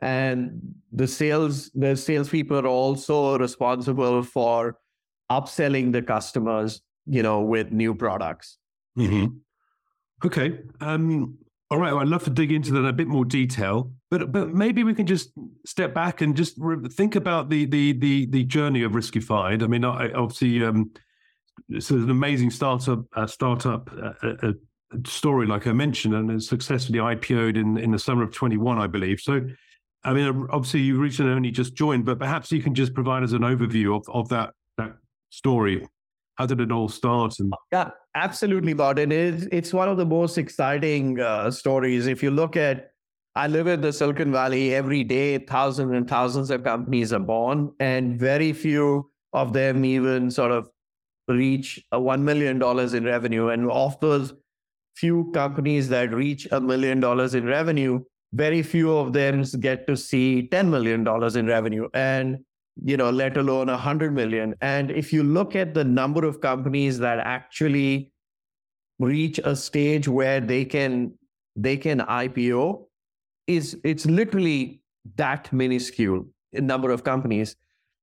And 0.00 0.74
the 0.92 1.06
sales, 1.06 1.70
the 1.74 1.96
salespeople 1.96 2.58
are 2.58 2.66
also 2.66 3.38
responsible 3.38 4.22
for 4.22 4.78
upselling 5.30 5.92
the 5.92 6.02
customers, 6.02 6.82
you 7.06 7.22
know, 7.22 7.40
with 7.40 7.72
new 7.72 7.94
products. 7.94 8.58
Mm-hmm. 8.98 9.26
Okay. 10.24 10.60
Um, 10.80 11.38
all 11.70 11.78
right, 11.78 11.92
well, 11.92 12.02
I'd 12.02 12.08
love 12.08 12.24
to 12.24 12.30
dig 12.30 12.52
into 12.52 12.72
that 12.72 12.78
in 12.80 12.86
a 12.86 12.92
bit 12.92 13.08
more 13.08 13.24
detail, 13.24 13.90
but 14.08 14.30
but 14.30 14.50
maybe 14.50 14.84
we 14.84 14.94
can 14.94 15.04
just 15.06 15.32
step 15.64 15.92
back 15.92 16.20
and 16.20 16.36
just 16.36 16.54
re- 16.58 16.88
think 16.88 17.16
about 17.16 17.50
the 17.50 17.64
the 17.64 17.92
the 17.92 18.26
the 18.26 18.44
journey 18.44 18.84
of 18.84 18.92
Riskified. 18.92 19.64
I 19.64 19.66
mean, 19.66 19.84
I, 19.84 20.12
obviously, 20.12 20.64
um, 20.64 20.92
it's 21.68 21.90
an 21.90 22.08
amazing 22.08 22.50
startup 22.50 23.04
uh, 23.16 23.26
startup 23.26 23.90
uh, 24.00 24.28
uh, 24.44 24.52
story, 25.06 25.48
like 25.48 25.66
I 25.66 25.72
mentioned, 25.72 26.14
and 26.14 26.30
it's 26.30 26.48
successfully 26.48 27.00
IPO'd 27.00 27.56
in 27.56 27.76
in 27.78 27.90
the 27.90 27.98
summer 27.98 28.22
of 28.22 28.32
twenty 28.32 28.58
one, 28.58 28.78
I 28.78 28.86
believe. 28.86 29.18
So, 29.18 29.40
I 30.06 30.12
mean, 30.12 30.46
obviously, 30.50 30.82
you 30.82 30.98
recently 30.98 31.32
only 31.32 31.50
just 31.50 31.74
joined, 31.74 32.04
but 32.04 32.20
perhaps 32.20 32.52
you 32.52 32.62
can 32.62 32.76
just 32.76 32.94
provide 32.94 33.24
us 33.24 33.32
an 33.32 33.42
overview 33.42 33.96
of 33.96 34.08
of 34.08 34.28
that 34.28 34.54
that 34.78 34.96
story. 35.30 35.86
How 36.36 36.46
did 36.46 36.60
it 36.60 36.70
all 36.70 36.88
start? 36.88 37.40
And 37.40 37.52
yeah, 37.72 37.90
absolutely, 38.14 38.72
Bob. 38.72 39.00
And 39.00 39.12
it's 39.12 39.48
it's 39.50 39.74
one 39.74 39.88
of 39.88 39.96
the 39.96 40.06
most 40.06 40.38
exciting 40.38 41.18
uh, 41.18 41.50
stories. 41.50 42.06
If 42.06 42.22
you 42.22 42.30
look 42.30 42.56
at, 42.56 42.92
I 43.34 43.48
live 43.48 43.66
in 43.66 43.80
the 43.80 43.92
Silicon 43.92 44.30
Valley 44.30 44.74
every 44.76 45.02
day. 45.02 45.38
Thousands 45.38 45.92
and 45.92 46.08
thousands 46.08 46.52
of 46.52 46.62
companies 46.62 47.12
are 47.12 47.18
born, 47.18 47.72
and 47.80 48.16
very 48.18 48.52
few 48.52 49.10
of 49.32 49.52
them 49.52 49.84
even 49.84 50.30
sort 50.30 50.52
of 50.52 50.68
reach 51.26 51.84
a 51.90 52.00
one 52.00 52.24
million 52.24 52.60
dollars 52.60 52.94
in 52.94 53.02
revenue. 53.04 53.48
And 53.48 53.68
of 53.72 53.98
those 53.98 54.34
few 54.94 55.32
companies 55.34 55.88
that 55.88 56.14
reach 56.14 56.46
a 56.52 56.60
million 56.60 57.00
dollars 57.00 57.34
in 57.34 57.44
revenue, 57.44 58.04
very 58.32 58.62
few 58.62 58.96
of 58.96 59.12
them 59.12 59.44
get 59.60 59.86
to 59.86 59.96
see 59.96 60.48
ten 60.48 60.70
million 60.70 61.04
dollars 61.04 61.36
in 61.36 61.46
revenue. 61.46 61.88
And 61.94 62.38
you 62.84 62.96
know, 62.96 63.10
let 63.10 63.36
alone 63.36 63.68
a 63.68 63.76
hundred 63.76 64.14
million. 64.14 64.54
And 64.60 64.90
if 64.90 65.12
you 65.12 65.22
look 65.22 65.56
at 65.56 65.72
the 65.72 65.84
number 65.84 66.26
of 66.26 66.40
companies 66.40 66.98
that 66.98 67.18
actually 67.20 68.12
reach 68.98 69.38
a 69.44 69.56
stage 69.56 70.08
where 70.08 70.40
they 70.40 70.64
can 70.64 71.14
they 71.54 71.76
can 71.76 72.00
IPO, 72.00 72.84
is 73.46 73.78
it's 73.84 74.06
literally 74.06 74.82
that 75.16 75.52
minuscule 75.52 76.26
number 76.52 76.90
of 76.90 77.04
companies. 77.04 77.56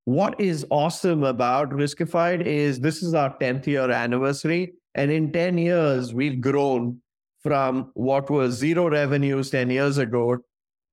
What 0.06 0.39
is 0.39 0.65
awesome 0.70 1.24
about 1.24 1.70
Riskified 1.70 2.46
is 2.46 2.80
this 2.80 3.01
is 3.03 3.13
our 3.13 3.38
10th 3.38 3.68
year 3.68 3.89
anniversary. 3.89 4.74
And 4.96 5.12
in 5.12 5.32
10 5.32 5.58
years, 5.58 6.13
we've 6.13 6.42
grown 6.42 7.01
from 7.44 7.92
what 7.94 8.30
was 8.30 8.56
zero 8.56 8.90
revenues 8.90 9.50
10 9.52 9.70
years 9.70 9.98
ago, 9.98 10.38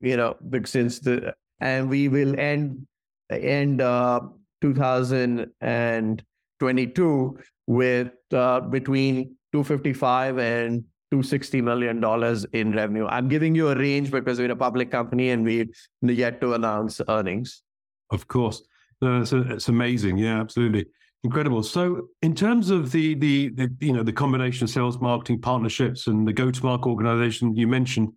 you 0.01 0.17
know, 0.17 0.37
since 0.65 0.99
the, 0.99 1.33
and 1.61 1.89
we 1.89 2.09
will 2.09 2.37
end 2.39 2.87
end 3.31 3.81
uh, 3.81 4.21
2022 4.61 7.39
with 7.69 8.11
uh, 8.33 8.59
between 8.61 9.37
255 9.53 10.39
and 10.39 10.83
260 11.13 11.61
million 11.61 12.01
dollars 12.01 12.45
in 12.53 12.73
revenue. 12.73 13.07
I'm 13.07 13.29
giving 13.29 13.55
you 13.55 13.69
a 13.69 13.77
range 13.77 14.11
because 14.11 14.41
we're 14.41 14.51
a 14.51 14.57
public 14.57 14.91
company 14.91 15.31
and 15.31 15.45
we 15.45 15.71
yet 16.03 16.41
to 16.41 16.55
announce 16.55 17.01
earnings. 17.09 17.63
Of 18.11 18.27
course, 18.27 18.65
no, 19.01 19.21
it's, 19.21 19.33
it's 19.33 19.69
amazing. 19.69 20.19
Yeah, 20.19 20.41
absolutely 20.41 20.87
incredible. 21.25 21.63
So, 21.63 22.09
in 22.23 22.35
terms 22.35 22.71
of 22.71 22.93
the, 22.93 23.15
the 23.15 23.51
the 23.51 23.71
you 23.81 23.93
know 23.93 24.03
the 24.03 24.13
combination 24.13 24.65
of 24.65 24.71
sales, 24.71 25.01
marketing, 25.01 25.41
partnerships, 25.41 26.07
and 26.07 26.27
the 26.27 26.33
go-to-market 26.33 26.89
organization 26.89 27.55
you 27.57 27.67
mentioned, 27.67 28.13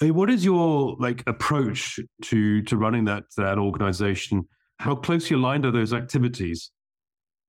what 0.00 0.30
is 0.30 0.44
your 0.44 0.96
like 0.98 1.22
approach 1.26 2.00
to 2.22 2.62
to 2.62 2.76
running 2.76 3.04
that 3.06 3.24
that 3.36 3.58
organization? 3.58 4.48
How 4.78 4.94
closely 4.94 5.36
aligned 5.36 5.64
are 5.64 5.70
those 5.70 5.92
activities? 5.92 6.70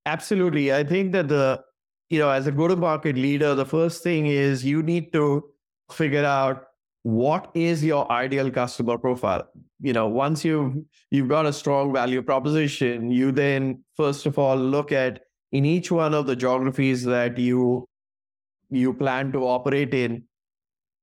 Absolutely. 0.06 0.74
I 0.74 0.84
think 0.84 1.14
that 1.14 1.28
the 1.30 1.62
you 2.10 2.20
know 2.20 2.30
as 2.30 2.48
a 2.48 2.52
go-to-market 2.52 3.16
leader, 3.16 3.56
the 3.56 3.66
first 3.66 4.04
thing 4.04 4.28
is 4.28 4.64
you 4.66 4.84
need 4.84 5.12
to 5.14 5.44
figure 5.92 6.26
out 6.26 6.66
what 7.04 7.52
is 7.54 7.84
your 7.84 8.10
ideal 8.12 8.50
customer 8.50 8.98
profile. 8.98 9.48
You 9.82 9.94
know, 9.94 10.08
once 10.08 10.44
you 10.46 10.86
you've 11.12 11.28
got 11.28 11.46
a 11.46 11.54
strong 11.54 11.94
value 11.94 12.22
proposition, 12.22 13.12
you 13.12 13.32
then 13.32 13.84
first 13.96 14.26
of 14.26 14.40
all 14.40 14.56
look 14.56 14.92
at 14.92 15.22
in 15.52 15.66
each 15.66 15.92
one 15.92 16.14
of 16.14 16.26
the 16.28 16.36
geographies 16.36 17.04
that 17.04 17.38
you 17.38 17.88
you 18.70 18.94
plan 18.94 19.32
to 19.34 19.40
operate 19.46 19.94
in 19.94 20.24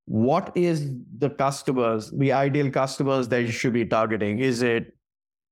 what 0.07 0.51
is 0.57 0.91
the 1.19 1.31
customers, 1.31 2.11
the 2.11 2.33
ideal 2.33 2.71
customers 2.71 3.29
that 3.29 3.43
you 3.43 3.53
should 3.53 3.73
be 3.73 3.85
targeting? 3.85 4.39
Is 4.41 4.63
it 4.63 4.95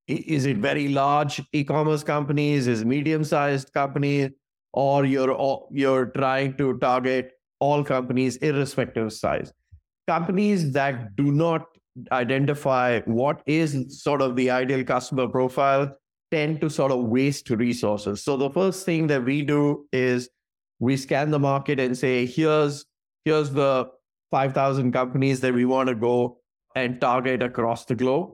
is 0.08 0.46
it 0.46 0.56
very 0.56 0.88
large 0.88 1.42
e-commerce 1.52 2.02
companies? 2.02 2.66
Is 2.66 2.84
medium-sized 2.84 3.72
companies, 3.74 4.30
or 4.72 5.04
you're 5.04 5.66
you're 5.70 6.06
trying 6.06 6.56
to 6.56 6.78
target 6.78 7.32
all 7.60 7.84
companies 7.84 8.36
irrespective 8.38 9.06
of 9.06 9.12
size? 9.12 9.52
Companies 10.08 10.72
that 10.72 11.14
do 11.16 11.30
not 11.30 11.66
identify 12.12 13.00
what 13.02 13.42
is 13.46 14.02
sort 14.02 14.22
of 14.22 14.36
the 14.36 14.50
ideal 14.50 14.82
customer 14.82 15.28
profile 15.28 15.94
tend 16.30 16.60
to 16.62 16.70
sort 16.70 16.92
of 16.92 17.04
waste 17.04 17.50
resources. 17.50 18.24
So 18.24 18.36
the 18.36 18.50
first 18.50 18.84
thing 18.86 19.06
that 19.08 19.24
we 19.24 19.42
do 19.42 19.86
is 19.92 20.30
we 20.78 20.96
scan 20.96 21.30
the 21.30 21.38
market 21.38 21.78
and 21.78 21.96
say, 21.96 22.24
here's 22.26 22.84
here's 23.24 23.50
the 23.50 23.90
5,000 24.30 24.92
companies 24.92 25.40
that 25.40 25.54
we 25.54 25.64
want 25.64 25.88
to 25.88 25.94
go 25.94 26.38
and 26.74 27.00
target 27.00 27.42
across 27.42 27.84
the 27.84 27.94
globe. 27.94 28.30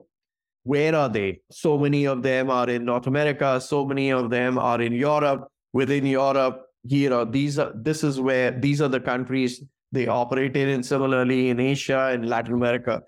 Where 0.63 0.95
are 0.95 1.09
they? 1.09 1.41
So 1.51 1.77
many 1.77 2.05
of 2.05 2.23
them 2.23 2.49
are 2.49 2.69
in 2.69 2.85
North 2.85 3.07
America, 3.07 3.61
so 3.61 3.85
many 3.85 4.11
of 4.11 4.29
them 4.29 4.57
are 4.57 4.81
in 4.81 4.93
Europe. 4.93 5.47
Within 5.73 6.05
Europe, 6.05 6.65
you 6.83 7.09
know, 7.09 7.25
these 7.25 7.59
are 7.59 7.73
this 7.75 8.03
is 8.03 8.19
where 8.19 8.51
these 8.51 8.81
are 8.81 8.87
the 8.87 8.99
countries 8.99 9.61
they 9.95 10.07
operate 10.07 10.55
in, 10.55 10.83
similarly 10.83 11.49
in 11.49 11.59
Asia 11.59 12.09
and 12.11 12.29
Latin 12.29 12.53
America. 12.53 13.01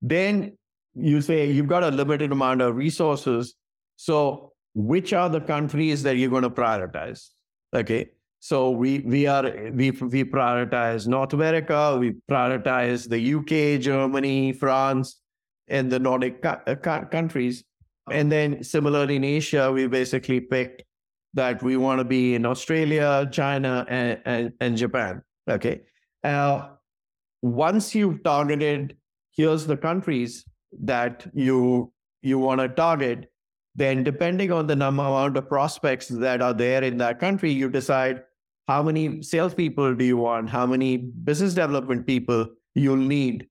Then 0.00 0.56
you 0.94 1.20
say 1.20 1.50
you've 1.50 1.68
got 1.68 1.82
a 1.82 1.88
limited 1.88 2.32
amount 2.32 2.62
of 2.62 2.76
resources. 2.76 3.54
So 3.96 4.52
which 4.74 5.12
are 5.12 5.28
the 5.28 5.40
countries 5.40 6.02
that 6.04 6.16
you're 6.16 6.30
going 6.30 6.44
to 6.44 6.50
prioritize. 6.50 7.30
Okay. 7.74 8.10
So 8.40 8.70
we 8.70 9.00
we 9.00 9.26
are 9.26 9.42
we 9.72 9.90
we 9.90 10.22
prioritize 10.22 11.08
North 11.08 11.32
America, 11.32 11.96
we 11.98 12.14
prioritize 12.30 13.08
the 13.08 13.20
UK, 13.34 13.80
Germany, 13.80 14.52
France, 14.52 15.20
and 15.66 15.90
the 15.90 15.98
Nordic 15.98 16.44
uh, 16.46 16.76
countries. 17.10 17.64
And 18.12 18.30
then 18.30 18.62
similarly 18.62 19.16
in 19.16 19.24
Asia, 19.24 19.72
we 19.72 19.88
basically 19.88 20.40
picked 20.40 20.84
that 21.34 21.62
we 21.62 21.76
want 21.76 21.98
to 21.98 22.04
be 22.04 22.36
in 22.36 22.46
Australia, 22.46 23.28
China, 23.30 23.84
and, 23.88 24.20
and, 24.24 24.52
and 24.60 24.76
Japan. 24.76 25.22
Okay. 25.50 25.82
Uh, 26.24 26.68
once 27.42 27.94
you've 27.94 28.22
targeted, 28.22 28.96
here's 29.36 29.66
the 29.66 29.76
countries 29.76 30.44
that 30.82 31.26
you 31.34 31.92
you 32.22 32.38
want 32.38 32.60
to 32.60 32.68
target. 32.68 33.30
Then, 33.74 34.02
depending 34.02 34.50
on 34.50 34.66
the 34.66 34.74
number 34.74 35.02
amount 35.02 35.36
of 35.36 35.48
prospects 35.48 36.08
that 36.08 36.42
are 36.42 36.52
there 36.52 36.82
in 36.82 36.98
that 36.98 37.20
country, 37.20 37.52
you 37.52 37.68
decide 37.68 38.22
how 38.66 38.82
many 38.82 39.22
salespeople 39.22 39.94
do 39.94 40.04
you 40.04 40.16
want, 40.16 40.50
how 40.50 40.66
many 40.66 40.96
business 40.96 41.54
development 41.54 42.06
people 42.06 42.46
you'll 42.74 42.96
need 42.96 43.46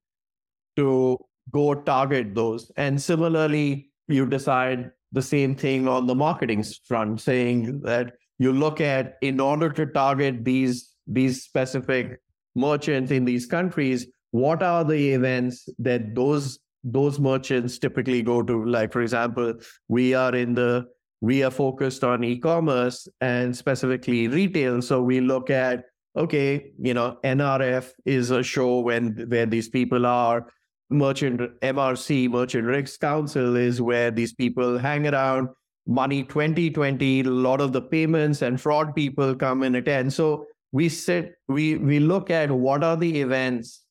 to 0.76 1.18
go 1.52 1.74
target 1.74 2.36
those. 2.36 2.72
And 2.76 3.02
similarly, 3.02 3.90
you 4.08 4.26
decide 4.26 4.92
the 5.12 5.22
same 5.22 5.56
thing 5.56 5.88
on 5.88 6.08
the 6.08 6.16
marketing 6.16 6.64
front, 6.88 7.22
saying 7.22 7.82
that 7.82 8.14
you 8.38 8.52
look 8.52 8.82
at 8.82 9.16
in 9.22 9.40
order 9.40 9.70
to 9.70 9.86
target 9.86 10.44
these 10.44 10.94
these 11.08 11.44
specific 11.44 12.20
merchants 12.58 13.12
in 13.12 13.24
these 13.24 13.46
countries, 13.46 14.08
what 14.32 14.62
are 14.62 14.84
the 14.84 15.14
events 15.14 15.70
that 15.80 16.16
those 16.16 16.60
those 16.84 17.20
merchants 17.20 17.78
typically 17.80 18.22
go 18.22 18.42
to? 18.42 18.66
Like, 18.66 18.92
for 18.92 19.02
example, 19.02 19.54
we 19.88 20.14
are 20.14 20.36
in 20.36 20.54
the 20.54 20.88
we 21.22 21.44
are 21.44 21.52
focused 21.52 22.04
on 22.04 22.24
e-commerce 22.24 23.08
and 23.22 23.56
specifically 23.56 24.28
retail. 24.28 24.82
So 24.82 25.02
we 25.02 25.22
look 25.22 25.50
at 25.50 25.86
okay, 26.16 26.72
you 26.80 26.94
know, 26.94 27.18
NRF 27.24 27.92
is 28.06 28.32
a 28.32 28.42
show 28.42 28.80
when 28.80 29.26
where 29.30 29.46
these 29.46 29.70
people 29.70 30.06
are 30.06 30.48
merchant 30.90 31.42
MRC, 31.62 32.30
Merchant 32.30 32.66
Risk 32.66 33.00
Council, 33.00 33.56
is 33.56 33.82
where 33.82 34.12
these 34.12 34.34
people 34.34 34.78
hang 34.78 35.08
around. 35.08 35.50
Money 35.86 36.24
2020, 36.24 37.22
a 37.22 37.24
lot 37.24 37.62
of 37.62 37.72
the 37.72 37.82
payments 37.82 38.42
and 38.42 38.60
fraud 38.60 38.94
people 38.94 39.34
come 39.36 39.64
and 39.64 39.76
attend. 39.76 40.12
So 40.12 40.46
we 40.72 40.90
sit, 40.90 41.36
we 41.48 41.78
we 41.78 42.00
look 42.00 42.30
at 42.30 42.52
what 42.52 42.84
are 42.84 42.98
the 42.98 43.22
events 43.22 43.84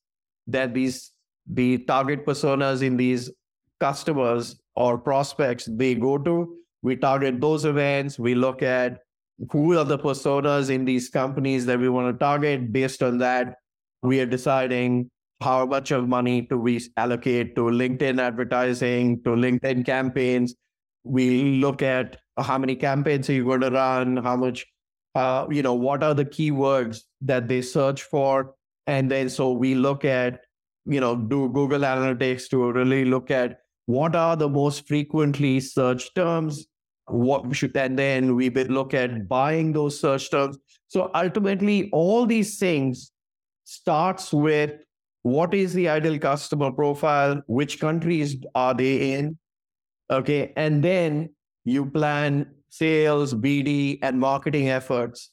that 0.47 0.73
these 0.73 1.11
the 1.49 1.79
target 1.79 2.25
personas 2.25 2.81
in 2.83 2.97
these 2.97 3.31
customers 3.79 4.59
or 4.75 4.97
prospects 4.97 5.67
they 5.71 5.95
go 5.95 6.17
to. 6.17 6.55
We 6.81 6.95
target 6.95 7.41
those 7.41 7.65
events. 7.65 8.19
We 8.19 8.35
look 8.35 8.61
at 8.61 8.99
who 9.51 9.77
are 9.77 9.83
the 9.83 9.97
personas 9.97 10.69
in 10.69 10.85
these 10.85 11.09
companies 11.09 11.65
that 11.65 11.79
we 11.79 11.89
want 11.89 12.13
to 12.13 12.19
target. 12.19 12.71
Based 12.71 13.01
on 13.03 13.17
that, 13.19 13.55
we 14.01 14.19
are 14.19 14.25
deciding 14.25 15.09
how 15.41 15.65
much 15.65 15.91
of 15.91 16.07
money 16.07 16.41
do 16.41 16.57
we 16.57 16.81
allocate 16.97 17.55
to 17.55 17.61
LinkedIn 17.61 18.19
advertising, 18.19 19.21
to 19.23 19.31
LinkedIn 19.31 19.85
campaigns. 19.85 20.55
We 21.03 21.59
look 21.59 21.81
at 21.81 22.17
how 22.37 22.57
many 22.57 22.75
campaigns 22.75 23.29
are 23.29 23.33
you 23.33 23.45
going 23.45 23.61
to 23.61 23.71
run, 23.71 24.17
how 24.17 24.35
much, 24.35 24.65
uh, 25.17 25.47
you 25.49 25.63
know, 25.63 25.73
what 25.73 26.03
are 26.03 26.13
the 26.13 26.25
keywords 26.25 27.01
that 27.21 27.47
they 27.47 27.61
search 27.61 28.03
for. 28.03 28.53
And 28.85 29.09
then 29.11 29.29
so 29.29 29.51
we 29.51 29.73
look 29.75 30.05
at, 30.05 30.41
you 30.85 30.99
know, 30.99 31.15
do 31.15 31.49
Google 31.49 31.81
Analytics 31.81 32.49
to 32.49 32.71
really 32.71 33.03
look 33.03 33.31
at 33.31 33.59
what 33.87 34.15
are 34.15 34.35
the 34.35 34.47
most 34.47 34.87
frequently 34.87 35.59
searched 35.59 36.13
terms, 36.15 36.67
what 37.07 37.55
should, 37.55 37.75
and 37.75 37.97
then 37.97 38.35
we 38.35 38.49
look 38.49 38.93
at 38.93 39.27
buying 39.27 39.73
those 39.73 39.99
search 39.99 40.29
terms. 40.29 40.57
So 40.87 41.09
ultimately, 41.15 41.89
all 41.91 42.25
these 42.25 42.59
things 42.59 43.11
starts 43.63 44.31
with 44.31 44.73
what 45.23 45.53
is 45.53 45.73
the 45.73 45.89
ideal 45.89 46.19
customer 46.19 46.71
profile, 46.71 47.41
which 47.47 47.79
countries 47.79 48.37
are 48.55 48.73
they 48.73 49.13
in, 49.13 49.37
okay, 50.11 50.53
and 50.55 50.83
then 50.83 51.29
you 51.65 51.85
plan 51.85 52.45
sales, 52.77 53.33
BD, 53.33 53.99
and 54.01 54.19
marketing 54.19 54.69
efforts, 54.69 55.31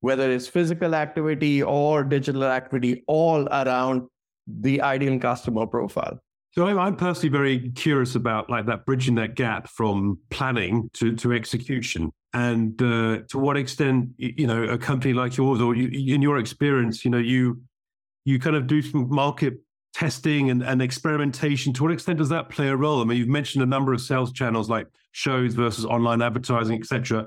whether 0.00 0.30
it's 0.30 0.46
physical 0.46 0.94
activity 0.94 1.62
or 1.62 2.04
digital 2.04 2.44
activity, 2.44 3.04
all 3.06 3.46
around 3.48 4.02
the 4.46 4.80
ideal 4.80 5.18
customer 5.18 5.66
profile. 5.66 6.20
So 6.54 6.66
I'm 6.66 6.94
personally 6.94 7.30
very 7.30 7.70
curious 7.70 8.14
about 8.14 8.48
like 8.48 8.66
that 8.66 8.86
bridging 8.86 9.16
that 9.16 9.34
gap 9.34 9.68
from 9.68 10.18
planning 10.30 10.88
to, 10.94 11.16
to 11.16 11.32
execution, 11.32 12.12
and 12.32 12.80
uh, 12.80 13.18
to 13.28 13.38
what 13.38 13.56
extent 13.56 14.10
you 14.18 14.46
know 14.46 14.62
a 14.62 14.78
company 14.78 15.14
like 15.14 15.36
yours, 15.36 15.60
or 15.60 15.74
you, 15.74 16.14
in 16.14 16.22
your 16.22 16.38
experience, 16.38 17.04
you 17.04 17.10
know 17.10 17.18
you 17.18 17.60
you 18.24 18.38
kind 18.38 18.54
of 18.54 18.68
do 18.68 18.82
some 18.82 19.08
market 19.10 19.54
testing 19.94 20.50
and, 20.50 20.62
and 20.62 20.80
experimentation. 20.80 21.72
To 21.72 21.82
what 21.82 21.92
extent 21.92 22.18
does 22.18 22.28
that 22.28 22.50
play 22.50 22.68
a 22.68 22.76
role? 22.76 23.00
I 23.00 23.04
mean, 23.04 23.18
you've 23.18 23.28
mentioned 23.28 23.64
a 23.64 23.66
number 23.66 23.92
of 23.92 24.00
sales 24.00 24.32
channels 24.32 24.70
like 24.70 24.86
shows 25.14 25.54
versus 25.54 25.86
online 25.86 26.20
advertising, 26.20 26.78
etc. 26.78 27.26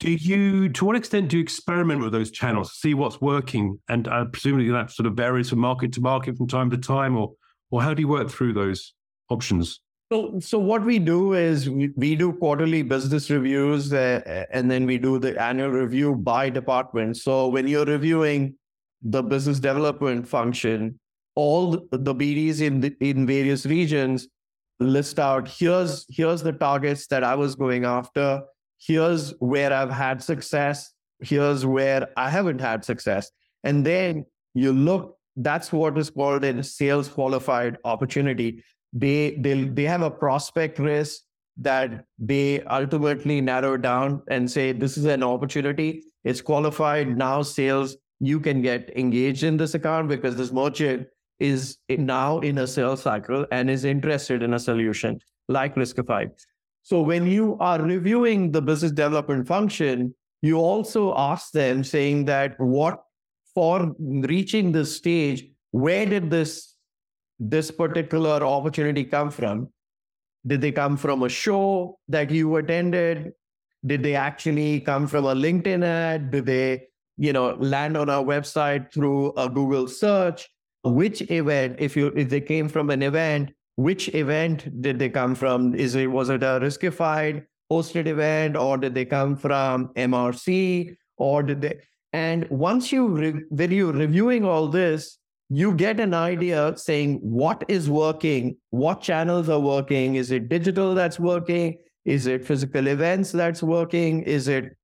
Do 0.00 0.10
you, 0.10 0.68
to 0.70 0.84
what 0.84 0.96
extent 0.96 1.28
do 1.28 1.36
you 1.36 1.42
experiment 1.42 2.00
with 2.02 2.10
those 2.10 2.30
channels, 2.30 2.72
see 2.72 2.94
what's 2.94 3.20
working, 3.20 3.78
and 3.88 4.08
uh, 4.08 4.24
presumably 4.24 4.70
that 4.70 4.90
sort 4.90 5.06
of 5.06 5.14
varies 5.14 5.50
from 5.50 5.60
market 5.60 5.92
to 5.92 6.00
market 6.00 6.36
from 6.36 6.48
time 6.48 6.70
to 6.70 6.78
time, 6.78 7.16
or 7.16 7.32
or 7.70 7.82
how 7.82 7.94
do 7.94 8.02
you 8.02 8.08
work 8.08 8.30
through 8.30 8.54
those 8.54 8.94
options? 9.28 9.80
So, 10.10 10.38
so 10.40 10.58
what 10.58 10.84
we 10.84 10.98
do 10.98 11.34
is 11.34 11.70
we, 11.70 11.90
we 11.96 12.16
do 12.16 12.32
quarterly 12.32 12.82
business 12.82 13.30
reviews, 13.30 13.92
uh, 13.92 14.44
and 14.50 14.70
then 14.70 14.84
we 14.86 14.98
do 14.98 15.18
the 15.18 15.40
annual 15.40 15.70
review 15.70 16.14
by 16.14 16.50
department. 16.50 17.16
So 17.18 17.48
when 17.48 17.68
you're 17.68 17.86
reviewing 17.86 18.56
the 19.02 19.22
business 19.22 19.60
development 19.60 20.28
function, 20.28 20.98
all 21.34 21.70
the 21.90 22.14
BDs 22.14 22.60
in 22.60 22.80
the, 22.80 22.94
in 23.00 23.26
various 23.26 23.64
regions 23.64 24.28
list 24.82 25.18
out 25.18 25.48
here's 25.48 26.06
here's 26.08 26.42
the 26.42 26.52
targets 26.52 27.06
that 27.08 27.24
I 27.24 27.34
was 27.34 27.54
going 27.54 27.84
after. 27.84 28.42
Here's 28.78 29.30
where 29.38 29.72
I've 29.72 29.90
had 29.90 30.22
success. 30.22 30.92
Here's 31.20 31.64
where 31.64 32.08
I 32.16 32.30
haven't 32.30 32.60
had 32.60 32.84
success. 32.84 33.30
And 33.64 33.86
then 33.86 34.26
you 34.54 34.72
look, 34.72 35.16
that's 35.36 35.72
what 35.72 35.96
is 35.96 36.10
called 36.10 36.44
a 36.44 36.62
sales 36.62 37.08
qualified 37.08 37.78
opportunity. 37.84 38.62
They 38.92 39.36
they 39.38 39.64
they 39.64 39.84
have 39.84 40.02
a 40.02 40.10
prospect 40.10 40.78
risk 40.78 41.22
that 41.58 42.04
they 42.18 42.62
ultimately 42.62 43.40
narrow 43.40 43.76
down 43.76 44.22
and 44.28 44.50
say 44.50 44.72
this 44.72 44.96
is 44.96 45.04
an 45.04 45.22
opportunity. 45.22 46.02
It's 46.24 46.40
qualified 46.40 47.16
now. 47.16 47.42
Sales 47.42 47.96
you 48.20 48.38
can 48.38 48.62
get 48.62 48.90
engaged 48.96 49.42
in 49.42 49.56
this 49.56 49.74
account 49.74 50.08
because 50.08 50.36
this 50.36 50.52
merchant 50.52 51.08
is 51.42 51.78
now 51.88 52.38
in 52.38 52.58
a 52.58 52.66
sales 52.66 53.02
cycle 53.02 53.46
and 53.50 53.68
is 53.68 53.84
interested 53.84 54.42
in 54.42 54.54
a 54.54 54.58
solution 54.58 55.18
like 55.48 55.74
Riskified. 55.74 56.30
So 56.82 57.02
when 57.02 57.26
you 57.26 57.56
are 57.60 57.80
reviewing 57.80 58.52
the 58.52 58.62
business 58.62 58.92
development 58.92 59.46
function, 59.46 60.14
you 60.40 60.58
also 60.58 61.14
ask 61.16 61.52
them 61.52 61.84
saying 61.84 62.24
that 62.26 62.58
what 62.58 63.02
for 63.54 63.94
reaching 63.98 64.72
this 64.72 64.96
stage, 64.96 65.44
where 65.72 66.06
did 66.06 66.30
this 66.30 66.76
this 67.38 67.70
particular 67.70 68.44
opportunity 68.44 69.04
come 69.04 69.30
from? 69.30 69.68
Did 70.46 70.60
they 70.60 70.72
come 70.72 70.96
from 70.96 71.22
a 71.22 71.28
show 71.28 71.98
that 72.08 72.30
you 72.30 72.56
attended? 72.56 73.32
Did 73.84 74.02
they 74.02 74.14
actually 74.14 74.80
come 74.80 75.08
from 75.08 75.24
a 75.24 75.34
LinkedIn 75.34 75.84
ad? 75.84 76.30
Did 76.30 76.46
they 76.46 76.86
you 77.16 77.32
know, 77.32 77.54
land 77.58 77.96
on 77.96 78.08
our 78.08 78.24
website 78.24 78.92
through 78.92 79.32
a 79.36 79.48
Google 79.48 79.86
search. 79.86 80.48
Which 80.84 81.22
event, 81.30 81.76
if 81.78 81.96
you 81.96 82.08
if 82.16 82.28
they 82.28 82.40
came 82.40 82.68
from 82.68 82.90
an 82.90 83.02
event, 83.02 83.52
which 83.76 84.12
event 84.14 84.82
did 84.82 84.98
they 84.98 85.08
come 85.08 85.34
from? 85.34 85.74
Is 85.74 85.94
it 85.94 86.10
was 86.10 86.28
it 86.28 86.42
a 86.42 86.58
riskified 86.60 87.44
hosted 87.70 88.06
event, 88.06 88.56
or 88.56 88.76
did 88.76 88.94
they 88.94 89.04
come 89.04 89.36
from 89.36 89.88
MRC, 89.94 90.96
or 91.16 91.42
did 91.42 91.60
they? 91.60 91.78
And 92.12 92.48
once 92.50 92.92
you 92.92 93.08
re- 93.08 93.44
when 93.48 93.70
you're 93.70 93.92
reviewing 93.92 94.44
all 94.44 94.68
this, 94.68 95.18
you 95.48 95.74
get 95.74 96.00
an 96.00 96.14
idea 96.14 96.76
saying 96.76 97.18
what 97.22 97.64
is 97.68 97.88
working, 97.88 98.56
what 98.70 99.00
channels 99.00 99.48
are 99.48 99.60
working. 99.60 100.16
Is 100.16 100.30
it 100.30 100.48
digital 100.48 100.94
that's 100.94 101.20
working? 101.20 101.78
Is 102.04 102.26
it 102.26 102.44
physical 102.44 102.86
events 102.88 103.32
that's 103.32 103.62
working? 103.62 104.22
Is 104.22 104.48
it 104.48 104.76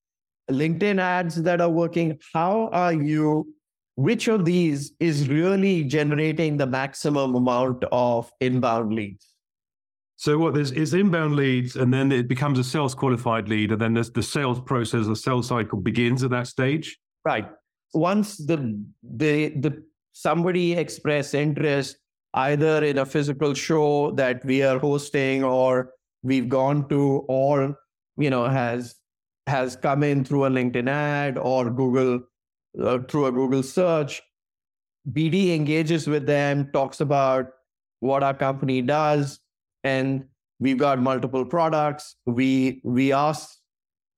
LinkedIn 0.51 1.01
ads 1.01 1.43
that 1.43 1.61
are 1.61 1.71
working? 1.71 2.19
How 2.33 2.69
are 2.69 2.93
you? 2.93 3.55
Which 3.99 4.29
of 4.29 4.45
these 4.45 4.93
is 5.01 5.29
really 5.29 5.83
generating 5.83 6.57
the 6.57 6.69
maximum 6.69 7.35
amount 7.35 7.83
of 7.91 8.31
inbound 8.41 8.93
leads? 8.93 9.35
So 10.15 10.39
what 10.39 10.55
there's 10.55 10.71
is 10.71 10.95
inbound 10.95 11.35
leads, 11.35 11.75
and 11.75 11.93
then 11.93 12.13
it 12.13 12.29
becomes 12.29 12.61
a 12.61 12.65
sales 12.65 12.95
qualified 12.95 13.49
lead, 13.49 13.73
and 13.73 13.81
then 13.81 13.95
there's 13.95 14.13
the 14.13 14.23
sales 14.23 14.61
process, 14.61 15.09
the 15.09 15.17
sales 15.17 15.49
cycle 15.49 15.81
begins 15.81 16.23
at 16.23 16.31
that 16.31 16.47
stage. 16.47 16.97
Right. 17.25 17.49
Once 17.93 18.37
the 18.37 18.81
the 19.03 19.49
the 19.49 19.83
somebody 20.13 20.75
express 20.75 21.35
interest 21.35 21.97
either 22.35 22.85
in 22.85 22.99
a 22.99 23.05
physical 23.05 23.53
show 23.53 24.13
that 24.13 24.45
we 24.45 24.63
are 24.63 24.79
hosting 24.79 25.43
or 25.43 25.91
we've 26.23 26.49
gone 26.49 26.89
to 26.91 27.25
or 27.29 27.77
you 28.17 28.31
know, 28.31 28.45
has 28.45 28.95
has 29.49 29.75
come 29.75 30.05
in 30.05 30.25
through 30.25 30.45
a 30.45 30.51
LinkedIn 30.51 30.89
ad 30.89 31.37
or 31.37 31.69
Google 31.69 32.21
uh, 32.83 32.99
through 33.09 33.27
a 33.27 33.33
Google 33.33 33.63
search. 33.63 34.23
BD 35.11 35.55
engages 35.55 36.07
with 36.07 36.27
them, 36.27 36.71
talks 36.73 37.01
about 37.01 37.47
what 38.01 38.23
our 38.23 38.35
company 38.35 38.83
does, 38.83 39.41
and 39.85 40.25
we've 40.61 40.79
got 40.79 41.01
multiple 41.01 41.45
products. 41.45 42.17
We 42.27 42.81
we 42.85 43.13
ask, 43.13 43.49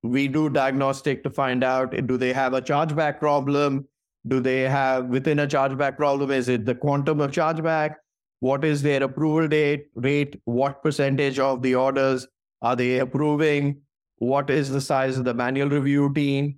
we 0.03 0.29
do 0.29 0.49
diagnostic 0.49 1.23
to 1.25 1.31
find 1.31 1.63
out 1.63 1.95
do 2.07 2.17
they 2.17 2.33
have 2.33 2.55
a 2.55 2.63
chargeback 2.63 3.19
problem? 3.19 3.87
Do 4.27 4.41
they 4.41 4.63
have 4.63 5.07
within 5.07 5.39
a 5.39 5.47
chargeback 5.47 5.97
problem? 5.97 6.31
Is 6.31 6.49
it 6.49 6.67
the 6.67 6.75
quantum 6.75 7.21
of 7.21 7.31
chargeback? 7.31 7.95
What 8.41 8.65
is 8.65 8.83
their 8.83 9.03
approval 9.03 9.49
date 9.49 9.87
rate? 9.95 10.41
What 10.45 10.83
percentage 10.83 11.39
of 11.39 11.63
the 11.63 11.75
orders 11.75 12.27
are 12.63 12.77
they 12.77 12.99
approving? 12.99 13.81
What 14.17 14.51
is 14.51 14.71
the 14.71 14.81
size 14.81 15.17
of 15.17 15.25
the 15.25 15.35
manual 15.35 15.69
review 15.69 16.13
team? 16.13 16.57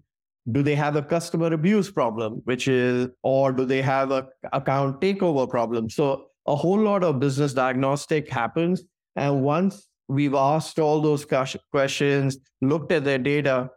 Do 0.50 0.62
they 0.62 0.74
have 0.74 0.96
a 0.96 1.02
customer 1.02 1.52
abuse 1.52 1.90
problem, 1.90 2.42
which 2.44 2.66
is, 2.66 3.08
or 3.22 3.52
do 3.52 3.64
they 3.64 3.80
have 3.82 4.10
a 4.10 4.26
account 4.52 5.00
takeover 5.00 5.48
problem? 5.48 5.88
So 5.88 6.26
a 6.46 6.56
whole 6.56 6.80
lot 6.80 7.04
of 7.04 7.20
business 7.20 7.54
diagnostic 7.54 8.28
happens. 8.28 8.82
And 9.14 9.42
once 9.42 9.88
we've 10.08 10.34
asked 10.34 10.80
all 10.80 11.00
those 11.00 11.24
questions, 11.24 12.38
looked 12.60 12.90
at 12.90 13.04
their 13.04 13.18
data, 13.18 13.70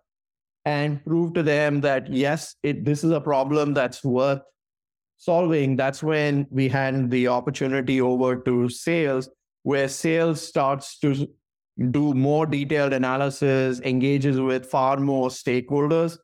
and 0.66 1.06
proved 1.06 1.36
to 1.36 1.44
them 1.44 1.82
that 1.82 2.12
yes, 2.12 2.56
it, 2.64 2.84
this 2.84 3.04
is 3.04 3.12
a 3.12 3.22
problem 3.22 3.76
that's 3.76 4.04
worth 4.04 4.42
solving, 5.18 5.76
that's 5.76 6.02
when 6.02 6.48
we 6.50 6.68
hand 6.68 7.12
the 7.12 7.28
opportunity 7.28 8.02
over 8.02 8.38
to 8.38 8.68
sales, 8.70 9.30
where 9.62 9.88
sales 9.88 10.42
starts 10.42 10.98
to 11.00 11.28
do 11.92 12.14
more 12.14 12.46
detailed 12.48 12.94
analysis, 12.94 13.80
engages 13.82 14.40
with 14.40 14.66
far 14.66 14.98
more 14.98 15.30
stakeholders 15.30 16.18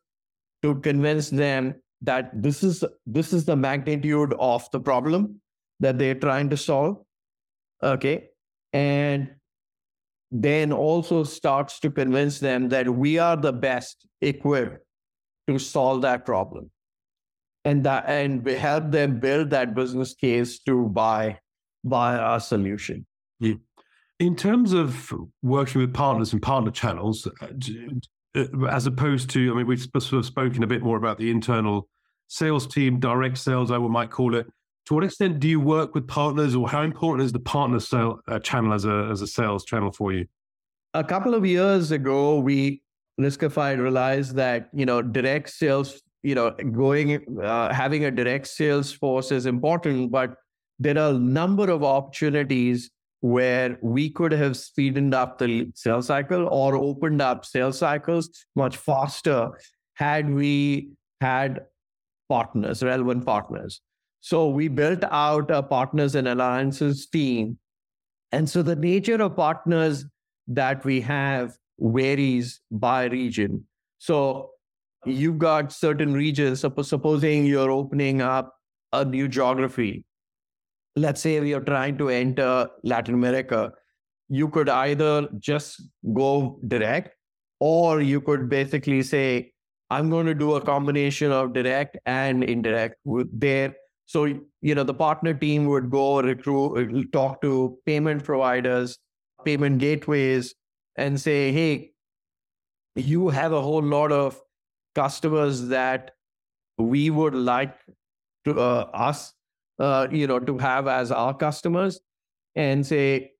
to 0.62 0.76
convince 0.76 1.30
them 1.30 1.74
that 2.02 2.30
this 2.42 2.62
is 2.62 2.84
this 3.06 3.32
is 3.32 3.44
the 3.44 3.56
magnitude 3.56 4.34
of 4.38 4.68
the 4.72 4.80
problem 4.80 5.40
that 5.80 5.98
they're 5.98 6.14
trying 6.14 6.50
to 6.50 6.56
solve. 6.56 6.98
Okay. 7.82 8.28
And 8.72 9.30
then 10.30 10.72
also 10.72 11.24
starts 11.24 11.78
to 11.80 11.90
convince 11.90 12.38
them 12.38 12.68
that 12.70 12.88
we 12.88 13.18
are 13.18 13.36
the 13.36 13.52
best 13.52 14.06
equipped 14.20 14.78
to 15.48 15.58
solve 15.58 16.02
that 16.02 16.24
problem 16.24 16.70
and 17.64 17.84
that 17.84 18.04
and 18.08 18.44
we 18.44 18.54
help 18.54 18.90
them 18.90 19.20
build 19.20 19.50
that 19.50 19.74
business 19.74 20.14
case 20.14 20.58
to 20.60 20.88
buy 20.88 21.38
buy 21.84 22.16
our 22.16 22.40
solution. 22.40 23.06
Yeah. 23.40 23.54
In 24.18 24.36
terms 24.36 24.72
of 24.72 25.12
working 25.42 25.80
with 25.80 25.92
partners 25.92 26.32
and 26.32 26.40
partner 26.40 26.70
channels, 26.70 27.26
uh, 27.26 27.46
as 28.34 28.86
opposed 28.86 29.30
to, 29.30 29.52
I 29.52 29.56
mean, 29.56 29.66
we've 29.66 29.80
sort 29.80 30.12
of 30.12 30.26
spoken 30.26 30.62
a 30.62 30.66
bit 30.66 30.82
more 30.82 30.96
about 30.96 31.18
the 31.18 31.30
internal 31.30 31.88
sales 32.28 32.66
team, 32.66 32.98
direct 32.98 33.38
sales, 33.38 33.70
I 33.70 33.78
might 33.78 34.10
call 34.10 34.34
it. 34.34 34.46
To 34.86 34.94
what 34.94 35.04
extent 35.04 35.38
do 35.38 35.48
you 35.48 35.60
work 35.60 35.94
with 35.94 36.08
partners, 36.08 36.54
or 36.54 36.68
how 36.68 36.82
important 36.82 37.24
is 37.24 37.32
the 37.32 37.40
partner 37.40 37.78
sale, 37.78 38.20
uh, 38.26 38.40
channel 38.40 38.72
as 38.72 38.84
a 38.84 39.08
as 39.12 39.22
a 39.22 39.26
sales 39.28 39.64
channel 39.64 39.92
for 39.92 40.12
you? 40.12 40.26
A 40.94 41.04
couple 41.04 41.34
of 41.34 41.46
years 41.46 41.92
ago, 41.92 42.38
we 42.40 42.82
Riskified 43.20 43.78
realized 43.78 44.34
that 44.36 44.68
you 44.72 44.86
know 44.86 45.02
direct 45.02 45.50
sales 45.50 46.02
you 46.22 46.34
know 46.34 46.50
going 46.50 47.24
uh, 47.42 47.72
having 47.72 48.04
a 48.06 48.10
direct 48.10 48.46
sales 48.46 48.92
force 48.92 49.30
is 49.30 49.44
important 49.44 50.10
but 50.10 50.34
there 50.78 50.98
are 50.98 51.10
a 51.10 51.18
number 51.18 51.70
of 51.70 51.84
opportunities 51.84 52.90
where 53.22 53.78
we 53.82 54.10
could 54.10 54.32
have 54.32 54.56
speeded 54.56 55.14
up 55.14 55.38
the 55.38 55.70
sales 55.74 56.08
cycle 56.08 56.48
or 56.48 56.76
opened 56.76 57.22
up 57.22 57.44
sales 57.46 57.78
cycles 57.78 58.28
much 58.56 58.76
faster 58.76 59.48
had 59.94 60.28
we 60.28 60.90
had 61.20 61.60
partners 62.28 62.82
relevant 62.82 63.24
partners. 63.24 63.80
So 64.20 64.48
we 64.48 64.66
built 64.66 65.04
out 65.04 65.50
a 65.52 65.62
partners 65.62 66.16
and 66.16 66.26
alliances 66.26 67.06
team. 67.06 67.58
And 68.32 68.50
so 68.50 68.62
the 68.62 68.76
nature 68.76 69.22
of 69.22 69.36
partners 69.36 70.04
that 70.48 70.84
we 70.84 71.00
have 71.02 71.56
varies 71.78 72.60
by 72.72 73.04
region. 73.04 73.66
So 73.98 74.50
you've 75.06 75.38
got 75.38 75.72
certain 75.72 76.12
regions, 76.12 76.60
supposing 76.60 77.44
you're 77.44 77.70
opening 77.70 78.20
up 78.20 78.54
a 78.92 79.04
new 79.04 79.28
geography. 79.28 80.04
Let's 80.94 81.20
say 81.20 81.40
we 81.40 81.54
are 81.54 81.60
trying 81.60 81.96
to 81.98 82.10
enter 82.10 82.68
Latin 82.82 83.14
America. 83.14 83.72
You 84.28 84.48
could 84.48 84.68
either 84.68 85.28
just 85.38 85.82
go 86.14 86.60
direct, 86.68 87.16
or 87.60 88.00
you 88.00 88.20
could 88.20 88.48
basically 88.48 89.02
say, 89.02 89.52
I'm 89.90 90.10
going 90.10 90.26
to 90.26 90.34
do 90.34 90.54
a 90.54 90.60
combination 90.60 91.30
of 91.32 91.52
direct 91.52 91.98
and 92.06 92.42
indirect 92.42 92.96
there. 93.04 93.74
So, 94.06 94.24
you 94.60 94.74
know, 94.74 94.82
the 94.82 94.94
partner 94.94 95.32
team 95.32 95.66
would 95.66 95.90
go 95.90 96.20
recruit, 96.20 97.12
talk 97.12 97.40
to 97.42 97.78
payment 97.86 98.24
providers, 98.24 98.98
payment 99.44 99.78
gateways, 99.78 100.54
and 100.96 101.20
say, 101.20 101.52
hey, 101.52 101.92
you 102.96 103.28
have 103.28 103.52
a 103.52 103.62
whole 103.62 103.82
lot 103.82 104.12
of 104.12 104.40
customers 104.94 105.68
that 105.68 106.10
we 106.78 107.10
would 107.10 107.34
like 107.34 107.74
to 108.44 108.58
uh, 108.58 108.90
us 108.92 109.32
uh, 109.78 110.06
you 110.10 110.26
know 110.26 110.38
to 110.38 110.58
have 110.58 110.86
as 110.86 111.10
our 111.10 111.34
customers 111.34 112.00
and 112.54 112.86
say 112.86 113.32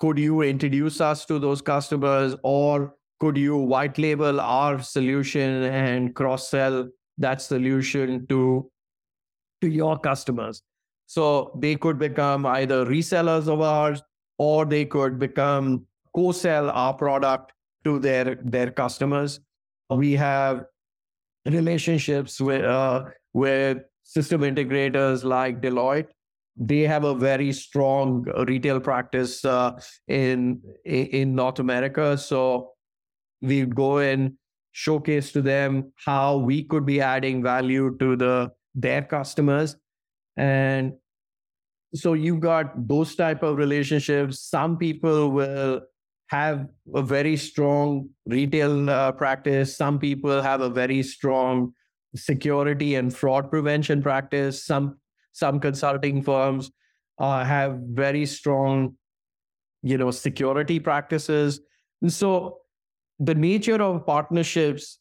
could 0.00 0.18
you 0.18 0.42
introduce 0.42 1.00
us 1.00 1.24
to 1.24 1.38
those 1.38 1.62
customers 1.62 2.34
or 2.42 2.94
could 3.20 3.36
you 3.36 3.56
white 3.56 3.96
label 3.96 4.40
our 4.40 4.82
solution 4.82 5.62
and 5.64 6.14
cross 6.14 6.48
sell 6.48 6.88
that 7.18 7.40
solution 7.40 8.26
to 8.26 8.70
to 9.60 9.68
your 9.68 9.98
customers? 9.98 10.62
So 11.06 11.56
they 11.60 11.76
could 11.76 11.98
become 11.98 12.44
either 12.44 12.84
resellers 12.84 13.48
of 13.48 13.60
ours 13.60 14.02
or 14.38 14.64
they 14.64 14.84
could 14.84 15.18
become 15.18 15.86
co-sell 16.14 16.70
our 16.70 16.94
product 16.94 17.52
to 17.84 17.98
their 17.98 18.36
their 18.42 18.70
customers. 18.70 19.40
We 19.90 20.12
have 20.14 20.64
relationships 21.46 22.40
with 22.40 22.64
uh, 22.64 23.04
with 23.32 23.78
system 24.04 24.42
integrators 24.42 25.24
like 25.24 25.60
Deloitte. 25.60 26.08
They 26.56 26.82
have 26.82 27.02
a 27.04 27.14
very 27.14 27.52
strong 27.52 28.24
retail 28.46 28.78
practice 28.78 29.44
uh, 29.44 29.72
in 30.06 30.60
in 30.84 31.34
North 31.34 31.58
America, 31.58 32.16
so 32.16 32.70
we 33.42 33.64
go 33.66 33.98
and 33.98 34.34
showcase 34.70 35.32
to 35.32 35.42
them 35.42 35.92
how 36.04 36.36
we 36.36 36.62
could 36.64 36.86
be 36.86 37.00
adding 37.00 37.42
value 37.42 37.96
to 37.98 38.14
the 38.14 38.52
their 38.74 39.02
customers, 39.02 39.76
and 40.36 40.92
so 41.94 42.12
you've 42.12 42.40
got 42.40 42.86
those 42.88 43.16
type 43.16 43.42
of 43.42 43.56
relationships. 43.56 44.40
Some 44.40 44.76
people 44.78 45.30
will 45.30 45.80
have 46.28 46.66
a 46.94 47.02
very 47.02 47.36
strong 47.36 48.08
retail 48.26 48.90
uh, 48.90 49.12
practice. 49.12 49.76
Some 49.76 49.98
people 49.98 50.42
have 50.42 50.60
a 50.60 50.70
very 50.70 51.02
strong 51.02 51.72
security 52.14 52.94
and 52.94 53.14
fraud 53.14 53.50
prevention 53.50 54.02
practice. 54.02 54.64
Some 54.64 54.98
some 55.32 55.58
consulting 55.58 56.22
firms 56.22 56.70
uh, 57.18 57.44
have 57.44 57.78
very 57.90 58.24
strong, 58.24 58.96
you 59.82 59.98
know, 59.98 60.10
security 60.10 60.78
practices. 60.78 61.60
And 62.02 62.12
so 62.12 62.58
the 63.18 63.34
nature 63.34 63.82
of 63.82 64.06
partnerships 64.06 65.00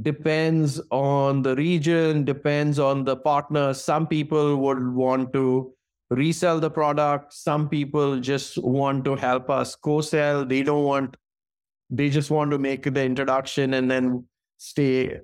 depends 0.00 0.80
on 0.90 1.42
the 1.42 1.54
region, 1.56 2.24
depends 2.24 2.78
on 2.78 3.04
the 3.04 3.16
partner. 3.16 3.74
Some 3.74 4.06
people 4.06 4.56
would 4.56 4.94
want 4.94 5.32
to 5.34 5.72
resell 6.10 6.60
the 6.60 6.70
product. 6.70 7.32
Some 7.32 7.68
people 7.68 8.20
just 8.20 8.58
want 8.58 9.04
to 9.04 9.16
help 9.16 9.50
us 9.50 9.74
co-sell. 9.74 10.44
They 10.44 10.62
don't 10.62 10.84
want, 10.84 11.16
they 11.90 12.10
just 12.10 12.30
want 12.30 12.50
to 12.50 12.58
make 12.58 12.82
the 12.82 13.04
introduction 13.04 13.74
and 13.74 13.90
then 13.90 14.24
stay 14.58 15.20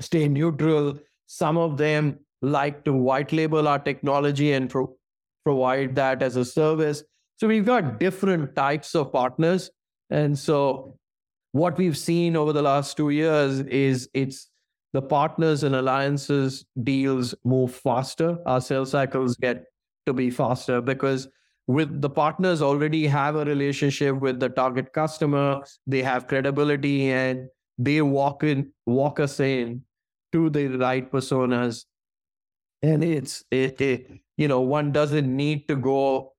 stay 0.00 0.28
neutral. 0.28 0.98
Some 1.26 1.56
of 1.56 1.76
them 1.76 2.18
like 2.42 2.84
to 2.84 2.92
white 2.92 3.32
label 3.32 3.68
our 3.68 3.78
technology 3.78 4.52
and 4.52 4.68
pro- 4.68 4.94
provide 5.44 5.94
that 5.96 6.22
as 6.22 6.36
a 6.36 6.44
service. 6.44 7.02
So 7.36 7.48
we've 7.48 7.64
got 7.64 8.00
different 8.00 8.54
types 8.54 8.94
of 8.94 9.12
partners. 9.12 9.70
And 10.10 10.38
so 10.38 10.98
what 11.52 11.76
we've 11.78 11.96
seen 11.96 12.36
over 12.36 12.52
the 12.52 12.62
last 12.62 12.96
two 12.96 13.10
years 13.10 13.60
is 13.60 14.08
it's 14.14 14.50
the 14.92 15.02
partners 15.02 15.62
and 15.62 15.74
alliances 15.74 16.64
deals 16.82 17.34
move 17.44 17.74
faster. 17.74 18.38
Our 18.46 18.60
sales 18.60 18.90
cycles 18.90 19.36
get 19.36 19.64
to 20.06 20.12
be 20.12 20.30
faster 20.30 20.80
because 20.80 21.28
with 21.66 22.00
the 22.00 22.10
partners 22.10 22.62
already 22.62 23.06
have 23.06 23.36
a 23.36 23.44
relationship 23.44 24.16
with 24.20 24.40
the 24.40 24.48
target 24.48 24.92
customer 24.92 25.62
they 25.86 26.02
have 26.02 26.26
credibility 26.26 27.12
and 27.12 27.48
they 27.78 28.02
walk 28.02 28.42
in 28.42 28.72
walk 28.86 29.20
us 29.20 29.38
in 29.38 29.82
to 30.32 30.50
the 30.50 30.68
right 30.68 31.10
personas 31.10 31.84
and 32.82 33.04
it's 33.04 33.44
it, 33.50 33.80
it 33.80 34.10
you 34.36 34.48
know 34.48 34.60
one 34.60 34.92
doesn't 34.92 35.34
need 35.36 35.68
to 35.68 35.76
go 35.76 36.32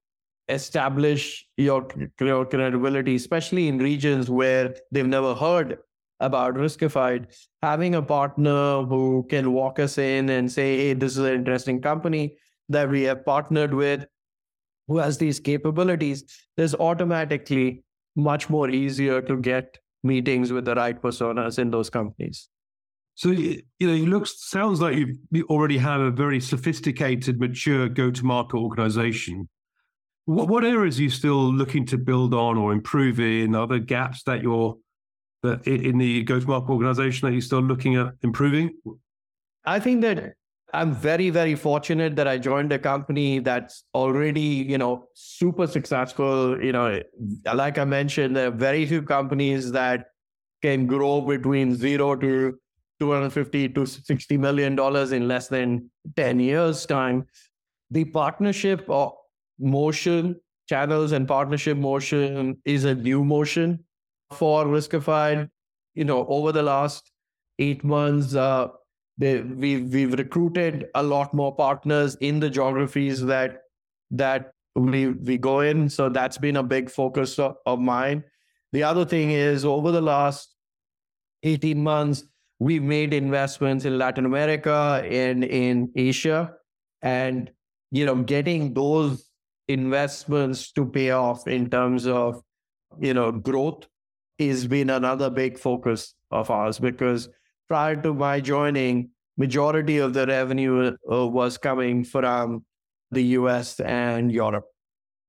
establish 0.51 1.45
your, 1.58 1.88
your 2.19 2.45
credibility, 2.45 3.15
especially 3.15 3.67
in 3.67 3.77
regions 3.77 4.30
where 4.30 4.75
they've 4.91 5.08
never 5.08 5.34
heard 5.34 5.77
about 6.19 6.56
Riskified. 6.56 7.34
Having 7.62 7.95
a 7.95 8.01
partner 8.01 8.84
who 8.84 9.25
can 9.30 9.54
walk 9.54 9.80
us 9.80 9.97
in 9.97 10.30
and 10.30 10.51
say, 10.51 10.77
hey, 10.77 10.93
this 10.93 11.13
is 11.13 11.19
an 11.19 11.34
interesting 11.34 11.82
company 11.82 12.38
that 12.69 12.89
we 12.89 13.04
have 13.04 13.25
partnered 13.25 13.73
with, 13.73 14.06
who 14.88 14.97
has 14.97 15.17
these 15.17 15.39
capabilities, 15.39 16.23
there's 16.58 16.75
automatically 16.75 17.84
much 18.15 18.49
more 18.49 18.69
easier 18.69 19.21
to 19.21 19.38
get 19.38 19.77
meetings 20.04 20.51
with 20.51 20.65
the 20.65 20.75
right 20.75 21.01
personas 21.01 21.60
in 21.60 21.71
those 21.71 21.89
companies. 21.89 22.49
So 23.22 23.30
you 23.30 23.62
know, 23.80 23.94
it 23.94 24.08
looks 24.08 24.50
sounds 24.50 24.82
like 24.82 24.98
you 25.30 25.46
already 25.48 25.78
have 25.78 26.02
a 26.02 26.10
very 26.10 26.40
sophisticated, 26.40 27.40
mature 27.40 27.88
go-to-market 27.88 28.58
organization. 28.58 29.48
What, 30.26 30.48
what 30.48 30.66
areas 30.66 30.98
are 30.98 31.04
you 31.04 31.12
still 31.12 31.54
looking 31.54 31.86
to 31.86 32.00
build 32.00 32.34
on 32.34 32.58
or 32.58 32.74
improve 32.74 33.20
in? 33.20 33.54
Other 33.54 33.78
gaps 33.78 34.24
that 34.24 34.42
you're 34.42 34.76
that 35.44 35.68
in 35.68 36.00
the 36.00 36.24
go-to-market 36.24 36.72
organization 36.72 37.28
that 37.28 37.34
you're 37.34 37.44
still 37.44 37.62
looking 37.62 37.96
at 37.96 38.08
improving? 38.24 38.72
I 39.66 39.80
think 39.80 40.02
that 40.02 40.34
I'm 40.74 40.92
very, 40.92 41.30
very 41.30 41.54
fortunate 41.54 42.16
that 42.16 42.28
I 42.28 42.40
joined 42.40 42.72
a 42.72 42.80
company 42.80 43.38
that's 43.38 43.84
already, 43.94 44.66
you 44.72 44.80
know, 44.80 45.10
super 45.14 45.68
successful. 45.68 46.60
You 46.60 46.72
know, 46.72 47.00
like 47.54 47.78
I 47.78 47.86
mentioned, 47.86 48.36
there 48.36 48.48
are 48.48 48.58
very 48.70 48.88
few 48.88 49.04
companies 49.04 49.72
that 49.74 50.08
can 50.64 50.88
grow 50.88 51.22
between 51.22 51.76
zero 51.76 52.16
to 52.16 52.58
250 53.02 53.70
to 53.70 53.86
60 53.86 54.38
million 54.38 54.76
dollars 54.76 55.12
in 55.12 55.28
less 55.28 55.48
than 55.48 55.90
10 56.16 56.40
years 56.40 56.86
time. 56.86 57.26
The 57.90 58.06
partnership 58.06 58.86
or 58.88 59.18
motion 59.60 60.40
channels 60.70 61.12
and 61.12 61.28
partnership 61.28 61.78
motion 61.78 62.62
is 62.64 62.86
a 62.86 62.94
new 62.94 63.24
motion 63.24 63.84
for 64.32 64.66
riskified. 64.66 65.50
You 65.96 66.06
know 66.06 66.28
over 66.28 66.52
the 66.52 66.62
last 66.62 67.12
eight 67.58 67.84
months 67.84 68.36
uh, 68.36 68.68
they, 69.18 69.42
we, 69.42 69.78
we've 69.82 70.14
recruited 70.14 70.86
a 70.96 71.02
lot 71.04 71.34
more 71.34 71.56
partners 71.56 72.16
in 72.22 72.40
the 72.40 72.50
geographies 72.50 73.26
that 73.26 73.64
that 74.12 74.54
we 74.76 75.08
we 75.08 75.40
go 75.40 75.62
in. 75.62 75.90
So 75.90 76.08
that's 76.08 76.38
been 76.38 76.58
a 76.58 76.64
big 76.64 76.92
focus 76.92 77.40
of, 77.40 77.56
of 77.66 77.80
mine. 77.80 78.24
The 78.74 78.84
other 78.84 79.06
thing 79.06 79.32
is 79.32 79.66
over 79.66 79.92
the 79.92 80.02
last 80.02 80.56
18 81.44 81.82
months 81.82 82.24
we've 82.62 82.84
made 82.84 83.12
investments 83.12 83.86
in 83.86 83.97
Latin 83.97 84.24
America 84.24 85.04
and 85.10 85.43
in 85.43 85.91
Asia, 85.95 86.54
and 87.02 87.50
you 87.89 88.06
know, 88.06 88.15
getting 88.15 88.74
those 88.76 89.26
investments 89.67 90.71
to 90.74 90.86
pay 90.86 91.10
off 91.10 91.47
in 91.47 91.69
terms 91.69 92.06
of 92.06 92.41
you 93.00 93.15
know 93.15 93.32
growth 93.32 93.88
has 94.38 94.67
been 94.67 94.91
another 94.91 95.30
big 95.30 95.58
focus 95.58 96.13
of 96.30 96.52
ours 96.52 96.78
because 96.78 97.30
prior 97.67 97.95
to 97.95 98.13
my 98.13 98.39
joining, 98.39 99.10
majority 99.38 99.97
of 99.97 100.13
the 100.13 100.28
revenue 100.28 100.95
uh, 101.12 101.28
was 101.28 101.58
coming 101.58 102.04
from 102.04 102.63
the 103.10 103.24
U.S. 103.39 103.80
and 103.80 104.32
Europe. 104.32 104.65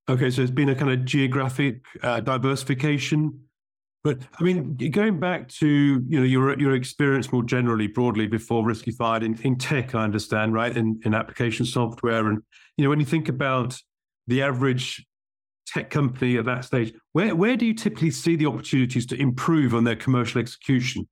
Okay, 0.08 0.30
so 0.30 0.42
it's 0.42 0.50
been 0.50 0.68
a 0.68 0.74
kind 0.74 0.90
of 0.90 1.04
geographic 1.06 1.80
uh, 2.02 2.20
diversification 2.20 3.40
but 4.04 4.18
I 4.38 4.42
mean, 4.42 4.76
going 4.90 5.20
back 5.20 5.48
to 5.48 5.66
you 5.66 6.18
know 6.18 6.24
your 6.24 6.58
your 6.58 6.74
experience 6.74 7.32
more 7.32 7.44
generally, 7.44 7.86
broadly 7.86 8.26
before 8.26 8.64
Riskified 8.64 9.22
in, 9.22 9.38
in 9.42 9.56
tech, 9.56 9.94
I 9.94 10.02
understand, 10.02 10.54
right? 10.54 10.76
In 10.76 11.00
in 11.04 11.14
application 11.14 11.64
software, 11.64 12.28
and 12.28 12.42
you 12.76 12.84
know 12.84 12.90
when 12.90 12.98
you 12.98 13.06
think 13.06 13.28
about 13.28 13.78
the 14.26 14.42
average 14.42 15.06
tech 15.66 15.90
company 15.90 16.36
at 16.36 16.46
that 16.46 16.64
stage, 16.64 16.92
where 17.12 17.36
where 17.36 17.56
do 17.56 17.64
you 17.64 17.74
typically 17.74 18.10
see 18.10 18.34
the 18.34 18.46
opportunities 18.46 19.06
to 19.06 19.20
improve 19.20 19.72
on 19.74 19.84
their 19.84 19.96
commercial 19.96 20.40
execution? 20.40 21.08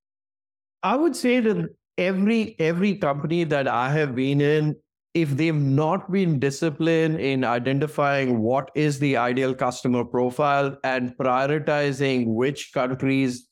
I 0.83 0.97
would 0.97 1.15
say 1.15 1.39
that 1.39 1.69
every 1.97 2.57
every 2.59 2.97
company 2.97 3.45
that 3.45 3.69
I 3.69 3.93
have 3.93 4.17
been 4.17 4.41
in 4.41 4.75
if 5.15 5.31
they've 5.31 5.55
not 5.55 6.11
been 6.13 6.39
disciplined 6.39 7.19
in 7.19 7.45
identifying 7.45 8.39
what 8.41 8.71
is 8.75 8.99
the 8.99 9.17
ideal 9.17 9.55
customer 9.55 10.05
profile 10.05 10.77
and 10.85 11.17
prioritizing 11.19 12.27
which 12.27 12.73
countries 12.73 13.49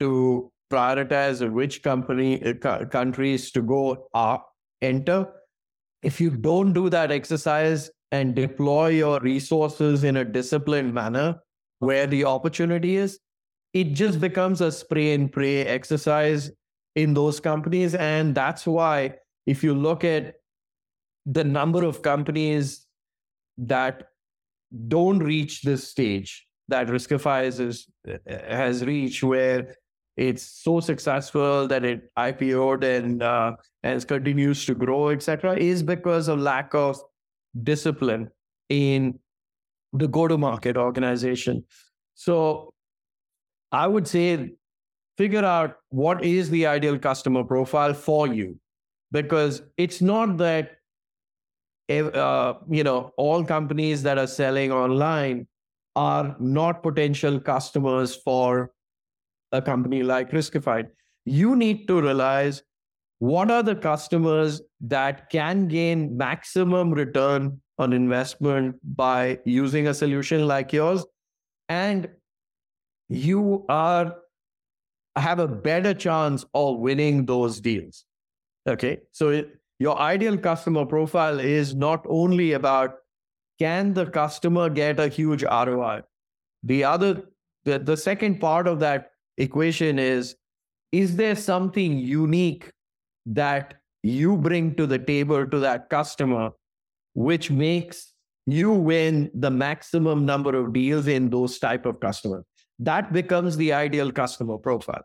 to 0.00 0.50
prioritize 0.70 1.50
which 1.50 1.82
company 1.82 2.42
uh, 2.42 2.84
countries 2.86 3.50
to 3.50 3.62
go 3.62 4.08
uh, 4.14 4.38
enter 4.80 5.26
if 6.02 6.20
you 6.20 6.30
don't 6.30 6.72
do 6.72 6.88
that 6.90 7.10
exercise 7.10 7.90
and 8.10 8.34
deploy 8.34 8.88
your 8.88 9.20
resources 9.20 10.04
in 10.04 10.16
a 10.16 10.24
disciplined 10.24 10.92
manner 10.92 11.36
where 11.78 12.06
the 12.06 12.24
opportunity 12.24 12.96
is 12.96 13.18
it 13.72 13.94
just 13.94 14.20
becomes 14.20 14.60
a 14.60 14.70
spray 14.70 15.14
and 15.14 15.32
pray 15.32 15.64
exercise 15.64 16.50
in 16.94 17.14
those 17.14 17.40
companies. 17.40 17.94
And 17.94 18.34
that's 18.34 18.66
why 18.66 19.14
if 19.46 19.64
you 19.64 19.74
look 19.74 20.04
at 20.04 20.34
the 21.26 21.44
number 21.44 21.84
of 21.84 22.02
companies 22.02 22.86
that 23.58 24.08
don't 24.88 25.18
reach 25.18 25.62
this 25.62 25.86
stage 25.86 26.46
that 26.68 26.86
Riskified 26.86 27.60
is, 27.60 27.86
has 28.26 28.84
reached, 28.84 29.22
where 29.22 29.76
it's 30.16 30.42
so 30.42 30.80
successful 30.80 31.66
that 31.68 31.84
it 31.84 32.10
IPO'd 32.18 32.84
and 32.84 33.22
uh, 33.22 33.56
and 33.82 34.06
continues 34.06 34.64
to 34.66 34.74
grow, 34.74 35.08
etc., 35.08 35.56
is 35.56 35.82
because 35.82 36.28
of 36.28 36.38
lack 36.38 36.74
of 36.74 37.00
discipline 37.62 38.30
in 38.68 39.18
the 39.92 40.08
go-to-market 40.08 40.76
organization. 40.76 41.64
So, 42.14 42.72
I 43.70 43.86
would 43.86 44.06
say, 44.06 44.52
figure 45.18 45.44
out 45.44 45.76
what 45.90 46.24
is 46.24 46.50
the 46.50 46.66
ideal 46.66 46.98
customer 46.98 47.44
profile 47.44 47.94
for 47.94 48.26
you, 48.26 48.58
because 49.10 49.62
it's 49.76 50.00
not 50.00 50.38
that 50.38 50.72
uh, 51.88 52.54
you 52.70 52.84
know, 52.84 53.12
all 53.16 53.44
companies 53.44 54.02
that 54.02 54.18
are 54.18 54.26
selling 54.26 54.72
online 54.72 55.46
are 55.96 56.36
not 56.40 56.82
potential 56.82 57.38
customers 57.38 58.16
for 58.16 58.72
a 59.52 59.60
company 59.60 60.02
like 60.02 60.30
Riskified. 60.30 60.88
You 61.24 61.54
need 61.56 61.86
to 61.88 62.00
realize 62.00 62.62
what 63.18 63.50
are 63.50 63.62
the 63.62 63.76
customers 63.76 64.62
that 64.80 65.30
can 65.30 65.68
gain 65.68 66.16
maximum 66.16 66.90
return 66.90 67.60
on 67.78 67.92
investment 67.92 68.76
by 68.96 69.38
using 69.44 69.86
a 69.86 69.94
solution 69.94 70.46
like 70.46 70.72
yours 70.72 71.04
and 71.68 72.08
you 73.08 73.64
are 73.68 74.16
have 75.16 75.38
a 75.38 75.46
better 75.46 75.94
chance 75.94 76.44
of 76.54 76.78
winning 76.78 77.24
those 77.26 77.60
deals 77.60 78.04
okay 78.68 78.98
so 79.12 79.28
it, 79.28 79.61
your 79.82 79.98
ideal 79.98 80.36
customer 80.38 80.86
profile 80.86 81.40
is 81.40 81.74
not 81.74 82.04
only 82.08 82.52
about 82.52 82.98
can 83.58 83.92
the 83.94 84.06
customer 84.06 84.68
get 84.70 85.00
a 85.00 85.08
huge 85.08 85.42
ROI? 85.42 86.02
The 86.62 86.84
other, 86.84 87.22
the, 87.64 87.80
the 87.80 87.96
second 87.96 88.38
part 88.40 88.68
of 88.68 88.78
that 88.80 89.10
equation 89.38 89.98
is 89.98 90.36
is 90.92 91.16
there 91.16 91.34
something 91.34 91.98
unique 91.98 92.70
that 93.26 93.74
you 94.04 94.36
bring 94.36 94.74
to 94.76 94.86
the 94.86 94.98
table 94.98 95.46
to 95.46 95.58
that 95.60 95.88
customer, 95.90 96.50
which 97.14 97.50
makes 97.50 98.12
you 98.46 98.70
win 98.70 99.30
the 99.34 99.50
maximum 99.50 100.24
number 100.26 100.54
of 100.54 100.72
deals 100.72 101.08
in 101.08 101.30
those 101.30 101.58
type 101.58 101.86
of 101.86 101.98
customers? 101.98 102.44
That 102.78 103.12
becomes 103.12 103.56
the 103.56 103.72
ideal 103.72 104.12
customer 104.12 104.58
profile. 104.58 105.04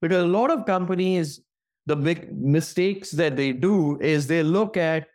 Because 0.00 0.24
a 0.24 0.26
lot 0.26 0.50
of 0.50 0.66
companies 0.66 1.40
the 1.86 1.96
big 1.96 2.36
mistakes 2.36 3.10
that 3.10 3.36
they 3.36 3.52
do 3.52 3.98
is 4.00 4.26
they 4.26 4.42
look 4.42 4.76
at 4.76 5.06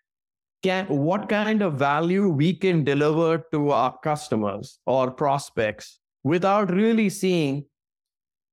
can 0.62 0.86
what 0.88 1.29
kind 1.29 1.62
of 1.62 1.75
value 1.75 2.27
we 2.29 2.53
can 2.53 2.84
deliver 2.84 3.45
to 3.51 3.71
our 3.71 3.97
customers 3.99 4.79
or 4.86 5.10
prospects 5.10 5.99
without 6.23 6.69
really 6.69 7.10
seeing 7.10 7.63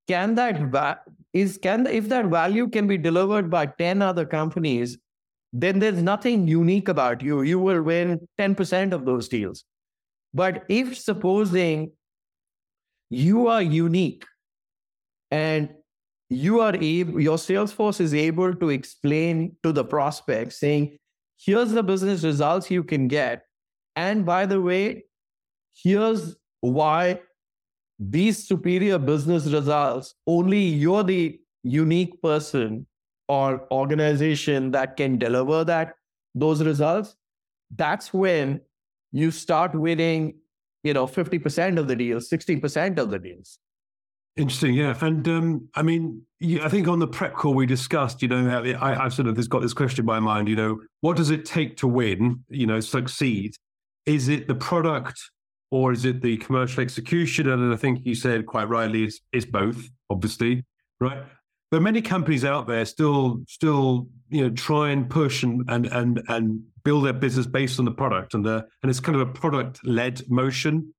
can 0.08 0.36
that 0.36 0.60
va- 0.70 1.00
is 1.32 1.58
can 1.58 1.86
if 1.86 2.08
that 2.08 2.26
value 2.26 2.68
can 2.68 2.86
be 2.86 2.96
delivered 2.96 3.50
by 3.50 3.66
10 3.66 4.02
other 4.02 4.24
companies 4.24 4.96
then 5.58 5.78
there's 5.78 6.02
nothing 6.02 6.46
unique 6.46 6.88
about 6.88 7.22
you. 7.22 7.42
You 7.42 7.58
will 7.58 7.82
win 7.82 8.20
10% 8.38 8.92
of 8.92 9.06
those 9.06 9.28
deals. 9.28 9.64
But 10.34 10.64
if 10.68 10.98
supposing 10.98 11.92
you 13.08 13.46
are 13.46 13.62
unique 13.62 14.24
and 15.30 15.70
you 16.28 16.60
are 16.60 16.74
able, 16.76 17.20
your 17.20 17.36
Salesforce 17.36 18.00
is 18.00 18.14
able 18.14 18.54
to 18.54 18.70
explain 18.70 19.56
to 19.62 19.72
the 19.72 19.84
prospect 19.84 20.52
saying, 20.52 20.98
here's 21.38 21.72
the 21.72 21.82
business 21.82 22.24
results 22.24 22.70
you 22.70 22.82
can 22.82 23.08
get. 23.08 23.44
And 23.94 24.26
by 24.26 24.46
the 24.46 24.60
way, 24.60 25.04
here's 25.74 26.36
why 26.60 27.20
these 27.98 28.46
superior 28.46 28.98
business 28.98 29.46
results, 29.46 30.14
only 30.26 30.60
you're 30.60 31.04
the 31.04 31.40
unique 31.62 32.20
person 32.22 32.86
or 33.28 33.66
organization 33.72 34.70
that 34.72 34.96
can 34.96 35.18
deliver 35.18 35.64
that 35.64 35.94
those 36.34 36.62
results. 36.62 37.16
That's 37.74 38.12
when 38.12 38.60
you 39.12 39.30
start 39.30 39.74
winning, 39.74 40.38
you 40.82 40.92
know, 40.92 41.06
50% 41.06 41.78
of 41.78 41.88
the 41.88 41.96
deals, 41.96 42.28
60% 42.28 42.98
of 42.98 43.10
the 43.10 43.18
deals. 43.18 43.58
Interesting, 44.36 44.74
yeah. 44.74 44.96
And 45.00 45.26
um, 45.28 45.68
I 45.74 45.82
mean, 45.82 46.22
I 46.62 46.68
think 46.68 46.88
on 46.88 46.98
the 46.98 47.06
prep 47.06 47.34
call 47.34 47.54
we 47.54 47.64
discussed, 47.64 48.20
you 48.20 48.28
know, 48.28 48.76
I, 48.80 48.94
have 48.94 49.14
sort 49.14 49.28
of 49.28 49.48
got 49.48 49.62
this 49.62 49.72
question 49.72 50.02
in 50.02 50.06
my 50.06 50.20
mind, 50.20 50.48
you 50.48 50.56
know, 50.56 50.80
what 51.00 51.16
does 51.16 51.30
it 51.30 51.46
take 51.46 51.78
to 51.78 51.88
win, 51.88 52.44
you 52.50 52.66
know, 52.66 52.80
succeed? 52.80 53.54
Is 54.04 54.28
it 54.28 54.46
the 54.46 54.54
product 54.54 55.18
or 55.70 55.90
is 55.90 56.04
it 56.04 56.20
the 56.20 56.36
commercial 56.36 56.82
execution? 56.82 57.48
And 57.48 57.72
I 57.72 57.76
think 57.76 58.00
you 58.04 58.14
said 58.14 58.44
quite 58.44 58.68
rightly, 58.68 59.04
it's, 59.04 59.20
it's 59.32 59.46
both, 59.46 59.88
obviously, 60.10 60.64
right? 61.00 61.24
But 61.70 61.80
many 61.80 62.02
companies 62.02 62.44
out 62.44 62.66
there 62.66 62.84
still, 62.84 63.42
still, 63.48 64.06
you 64.28 64.42
know, 64.42 64.50
try 64.50 64.90
and 64.90 65.08
push 65.08 65.42
and 65.42 65.64
and 65.68 65.86
and 65.86 66.22
and 66.28 66.62
build 66.84 67.06
their 67.06 67.12
business 67.12 67.46
based 67.46 67.78
on 67.80 67.84
the 67.84 67.90
product, 67.90 68.34
and 68.34 68.44
the 68.44 68.64
and 68.82 68.90
it's 68.90 69.00
kind 69.00 69.16
of 69.16 69.28
a 69.28 69.32
product 69.32 69.84
led 69.84 70.22
motion. 70.30 70.94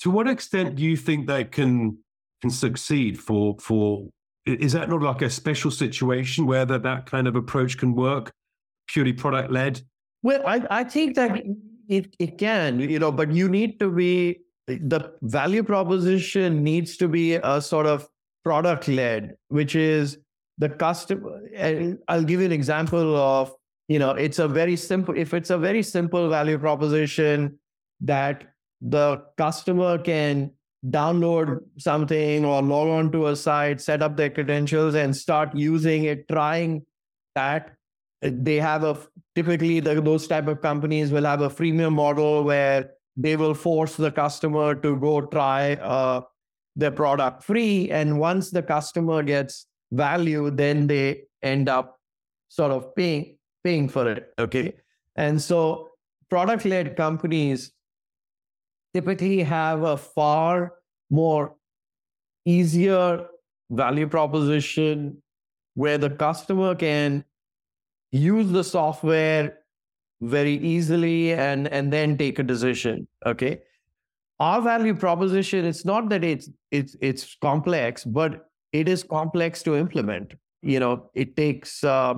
To 0.00 0.10
what 0.10 0.28
extent 0.28 0.74
do 0.74 0.82
you 0.82 0.96
think 0.96 1.26
they 1.28 1.44
can 1.44 1.98
can 2.40 2.50
succeed 2.50 3.18
for 3.18 3.56
for 3.60 4.08
is 4.46 4.72
that 4.72 4.88
not 4.88 5.02
like 5.02 5.22
a 5.22 5.28
special 5.28 5.70
situation 5.70 6.46
where 6.46 6.64
that, 6.64 6.82
that 6.82 7.06
kind 7.06 7.28
of 7.28 7.36
approach 7.36 7.76
can 7.76 7.94
work 7.94 8.32
purely 8.88 9.12
product 9.12 9.50
led 9.50 9.80
well 10.22 10.42
I, 10.46 10.62
I 10.70 10.84
think 10.84 11.14
that 11.16 11.42
it, 11.88 12.14
it 12.18 12.38
can 12.38 12.80
you 12.80 12.98
know 12.98 13.12
but 13.12 13.32
you 13.32 13.48
need 13.48 13.78
to 13.80 13.90
be 13.90 14.40
the 14.66 15.12
value 15.22 15.62
proposition 15.62 16.62
needs 16.62 16.96
to 16.98 17.08
be 17.08 17.34
a 17.34 17.60
sort 17.60 17.86
of 17.86 18.08
product 18.44 18.88
led 18.88 19.34
which 19.48 19.74
is 19.74 20.18
the 20.58 20.68
customer 20.68 21.40
i'll 22.08 22.24
give 22.24 22.40
you 22.40 22.46
an 22.46 22.52
example 22.52 23.16
of 23.16 23.54
you 23.88 23.98
know 23.98 24.10
it's 24.10 24.38
a 24.38 24.48
very 24.48 24.76
simple 24.76 25.16
if 25.16 25.34
it's 25.34 25.50
a 25.50 25.58
very 25.58 25.82
simple 25.82 26.28
value 26.28 26.58
proposition 26.58 27.58
that 28.00 28.44
the 28.80 29.22
customer 29.36 29.98
can 29.98 30.50
download 30.86 31.58
something 31.78 32.44
or 32.44 32.62
log 32.62 32.88
on 32.88 33.12
to 33.12 33.28
a 33.28 33.36
site, 33.36 33.80
set 33.80 34.02
up 34.02 34.16
their 34.16 34.30
credentials, 34.30 34.94
and 34.94 35.16
start 35.16 35.54
using 35.54 36.04
it, 36.04 36.28
trying 36.28 36.82
that. 37.34 37.72
They 38.20 38.56
have 38.56 38.82
a 38.82 38.98
typically 39.34 39.80
the, 39.80 40.00
those 40.00 40.26
type 40.26 40.48
of 40.48 40.60
companies 40.60 41.12
will 41.12 41.24
have 41.24 41.40
a 41.40 41.48
freemium 41.48 41.92
model 41.92 42.42
where 42.42 42.90
they 43.16 43.36
will 43.36 43.54
force 43.54 43.96
the 43.96 44.10
customer 44.10 44.74
to 44.74 44.96
go 44.96 45.20
try 45.22 45.74
uh, 45.74 46.22
their 46.74 46.90
product 46.90 47.42
free, 47.42 47.90
and 47.90 48.18
once 48.18 48.50
the 48.50 48.62
customer 48.62 49.22
gets 49.22 49.66
value, 49.92 50.50
then 50.50 50.86
they 50.86 51.22
end 51.42 51.68
up 51.68 51.98
sort 52.48 52.70
of 52.70 52.94
paying 52.94 53.36
paying 53.64 53.88
for 53.88 54.10
it. 54.10 54.32
Okay, 54.38 54.74
and 55.16 55.40
so 55.40 55.90
product 56.28 56.64
led 56.64 56.96
companies 56.96 57.72
typically 58.94 59.42
have 59.42 59.82
a 59.82 59.96
far 59.96 60.74
more 61.10 61.54
easier 62.44 63.26
value 63.70 64.08
proposition 64.08 65.22
where 65.74 65.98
the 65.98 66.10
customer 66.10 66.74
can 66.74 67.24
use 68.10 68.50
the 68.50 68.64
software 68.64 69.58
very 70.20 70.54
easily 70.54 71.32
and 71.32 71.68
and 71.68 71.92
then 71.92 72.16
take 72.16 72.38
a 72.38 72.42
decision 72.42 73.06
okay? 73.26 73.60
Our 74.40 74.62
value 74.62 74.94
proposition 74.94 75.64
it's 75.64 75.84
not 75.84 76.08
that 76.08 76.24
it's 76.24 76.50
it's 76.70 76.96
it's 77.00 77.36
complex 77.40 78.04
but 78.04 78.46
it 78.72 78.88
is 78.88 79.02
complex 79.02 79.62
to 79.64 79.76
implement. 79.76 80.34
You 80.62 80.80
know 80.80 81.10
it 81.14 81.36
takes 81.36 81.84
uh, 81.84 82.14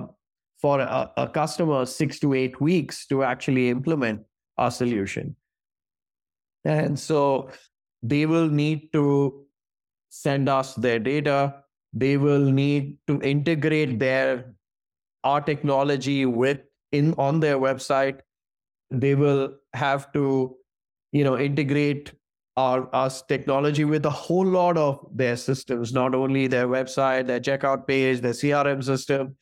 for 0.61 0.79
a, 0.79 1.11
a 1.17 1.27
customer 1.27 1.85
six 1.85 2.19
to 2.19 2.33
eight 2.33 2.59
weeks 2.61 3.05
to 3.07 3.23
actually 3.23 3.69
implement 3.69 4.21
our 4.57 4.71
solution 4.71 5.35
and 6.65 6.99
so 6.99 7.49
they 8.03 8.25
will 8.25 8.47
need 8.47 8.91
to 8.93 9.45
send 10.09 10.49
us 10.49 10.75
their 10.75 10.99
data. 10.99 11.63
They 11.93 12.17
will 12.17 12.51
need 12.51 12.97
to 13.07 13.21
integrate 13.21 13.99
their 13.99 14.53
our 15.23 15.41
technology 15.41 16.25
with 16.25 16.59
in 16.91 17.13
on 17.17 17.39
their 17.39 17.57
website. 17.57 18.19
They 18.89 19.15
will 19.15 19.55
have 19.73 20.11
to, 20.13 20.55
you 21.11 21.23
know, 21.23 21.37
integrate 21.37 22.13
our 22.57 22.93
us 22.93 23.21
technology 23.21 23.85
with 23.85 24.05
a 24.05 24.09
whole 24.09 24.45
lot 24.45 24.77
of 24.77 25.05
their 25.13 25.37
systems, 25.37 25.93
not 25.93 26.13
only 26.13 26.47
their 26.47 26.67
website, 26.67 27.27
their 27.27 27.39
checkout 27.39 27.87
page, 27.87 28.21
their 28.21 28.33
CRM 28.33 28.83
system, 28.83 29.35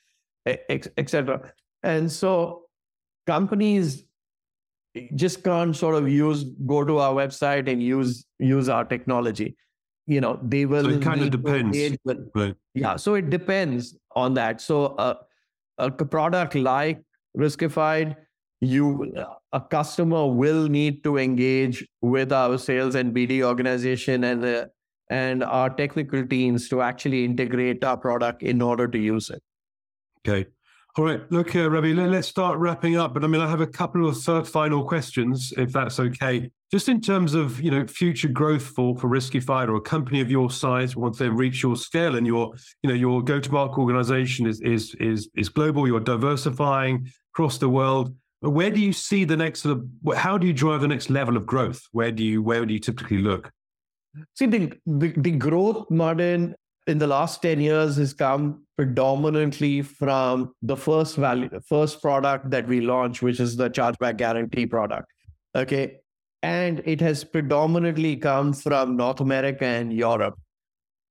etc. 0.46 1.54
And 1.84 2.12
so 2.12 2.64
companies 3.26 4.06
just 5.16 5.44
can't 5.44 5.76
sort 5.76 5.96
of 5.96 6.10
use 6.10 6.44
go 6.66 6.84
to 6.84 6.98
our 6.98 7.14
website 7.14 7.72
and 7.72 7.82
use 7.82 8.26
use 8.40 8.70
our 8.70 8.84
technology. 8.84 9.56
You 10.08 10.22
know 10.22 10.40
they 10.42 10.66
will 10.66 10.84
so 10.84 10.90
it 10.90 11.02
kind 11.02 11.22
of 11.22 11.30
depends 11.30 11.78
right. 12.34 12.56
yeah 12.74 12.96
so 12.96 13.14
it 13.14 13.30
depends 13.30 13.96
on 14.16 14.34
that. 14.34 14.62
So 14.62 14.88
uh, 14.96 15.16
a 15.78 15.92
product 15.92 16.56
like 16.56 17.02
riskified 17.38 18.16
you 18.62 19.14
a 19.54 19.62
customer 19.62 20.28
will 20.28 20.68
need 20.68 21.04
to 21.04 21.18
engage 21.18 21.88
with 22.02 22.34
our 22.34 22.58
sales 22.58 22.96
and 22.96 23.16
bd 23.16 23.42
organization 23.42 24.26
and 24.26 24.44
the 24.44 24.64
uh, 24.64 24.68
and 25.12 25.44
our 25.44 25.70
technical 25.70 26.26
teams 26.28 26.68
to 26.70 26.82
actually 26.82 27.24
integrate 27.26 27.84
our 27.84 27.98
product 27.98 28.44
in 28.44 28.62
order 28.62 28.88
to 28.88 29.00
use 29.00 29.32
it. 29.32 29.42
Okay 30.28 30.48
all 31.00 31.06
right, 31.06 31.22
look, 31.32 31.56
uh, 31.56 31.70
Ravi, 31.70 31.94
let, 31.94 32.14
us 32.14 32.28
start 32.28 32.60
wrapping 32.60 32.98
up. 32.98 33.14
But 33.14 33.24
I 33.24 33.28
mean, 33.28 33.40
I 33.40 33.50
have 33.50 33.62
a 33.62 33.68
couple 33.68 34.06
of 34.06 34.18
third 34.18 34.46
final 34.46 34.84
questions, 34.84 35.54
if 35.56 35.72
that's 35.72 35.98
okay. 35.98 36.52
Just 36.74 36.90
in 36.90 37.00
terms 37.00 37.36
of 37.36 37.62
you 37.62 37.72
know 37.72 37.88
future 37.88 38.28
growth 38.28 38.64
for 38.64 38.98
for 38.98 39.08
Riskified 39.08 39.70
or 39.70 39.76
a 39.76 39.82
company 39.82 40.20
of 40.20 40.30
your 40.30 40.52
size, 40.52 40.98
once 40.98 41.18
they 41.18 41.30
reach 41.30 41.64
your 41.64 41.78
scale 41.78 42.18
and 42.18 42.28
your 42.28 42.54
you 42.84 42.90
know 42.90 42.94
your 42.94 43.24
go 43.24 43.40
to 43.40 43.50
market 43.50 43.78
organization 43.78 44.46
is 44.46 44.60
is 44.60 44.94
is 45.00 45.30
is 45.38 45.48
global, 45.48 45.88
you're 45.88 46.02
diversifying 46.02 47.10
across 47.34 47.58
the 47.60 47.70
world. 47.70 48.14
Where 48.42 48.70
do 48.70 48.82
you 48.82 48.92
see 48.92 49.24
the 49.24 49.38
next 49.38 49.62
sort 49.62 49.78
of? 49.78 50.18
How 50.18 50.38
do 50.38 50.48
you 50.48 50.54
drive 50.54 50.82
the 50.82 50.90
next 50.90 51.10
level 51.10 51.38
of 51.38 51.46
growth? 51.46 51.82
Where 51.94 52.12
do 52.12 52.26
you 52.26 52.42
where 52.42 52.66
do 52.66 52.74
you 52.74 52.80
typically 52.80 53.20
look? 53.20 53.50
See 54.36 54.48
the 54.48 54.74
the, 54.86 55.14
the 55.16 55.32
growth, 55.32 55.90
Martin, 55.90 56.56
in 56.90 56.98
the 56.98 57.08
last 57.08 57.42
10 57.42 57.62
years 57.62 57.96
has 57.98 58.14
come 58.14 58.66
predominantly 58.80 59.82
from 59.82 60.54
the 60.62 60.78
first 60.78 61.18
value, 61.18 61.50
first 61.68 62.02
product 62.02 62.50
that 62.50 62.66
we 62.66 62.80
launched, 62.80 63.22
which 63.22 63.42
is 63.42 63.58
the 63.58 63.70
chargeback 63.70 64.16
guarantee 64.16 64.66
product. 64.66 65.12
Okay. 65.54 65.98
And 66.44 66.82
it 66.86 67.02
has 67.02 67.26
predominantly 67.26 68.16
come 68.16 68.54
from 68.54 68.96
North 68.96 69.20
America 69.20 69.66
and 69.66 69.92
Europe. 69.92 70.40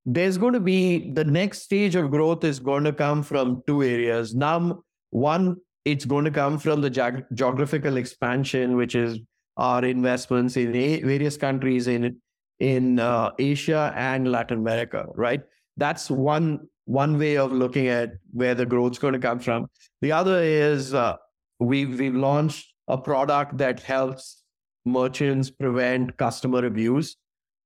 There's 0.07 0.39
going 0.39 0.55
to 0.55 0.61
be 0.61 1.13
the 1.13 1.25
next 1.25 1.61
stage 1.61 1.95
of 1.95 2.11
growth 2.11 2.43
is 2.43 2.59
going 2.59 2.85
to 2.85 2.93
come 2.95 3.23
from 3.23 3.63
two 3.67 3.83
areas. 3.83 4.35
Now, 4.35 4.83
one, 5.11 5.57
it's 5.85 6.07
going 6.07 6.25
to 6.25 6.31
come 6.31 6.59
from 6.59 6.81
the 6.81 6.89
ge- 6.89 7.23
geographical 7.35 7.99
expansion, 7.99 8.77
which 8.77 8.95
is 8.95 9.19
our 9.59 9.85
investments 9.85 10.57
in 10.57 10.73
various 10.73 11.37
countries 11.37 11.87
in 11.87 12.17
in 12.61 12.99
uh, 12.99 13.33
Asia 13.39 13.93
and 13.95 14.33
Latin 14.33 14.59
America, 14.59 15.05
right? 15.15 15.43
that's 15.79 16.11
one 16.11 16.69
one 16.89 17.19
way 17.19 17.37
of 17.37 17.53
looking 17.53 17.87
at 17.89 18.13
where 18.33 18.55
the 18.55 18.65
growth's 18.65 18.99
going 18.99 19.13
to 19.13 19.19
come 19.19 19.39
from. 19.39 19.67
The 20.01 20.11
other 20.11 20.43
is 20.43 20.95
uh, 20.95 21.17
we've 21.61 21.99
we've 21.99 22.15
launched 22.15 22.73
a 22.89 22.97
product 22.97 23.59
that 23.59 23.81
helps 23.81 24.43
merchants 24.87 25.51
prevent 25.51 26.17
customer 26.17 26.65
abuse, 26.65 27.17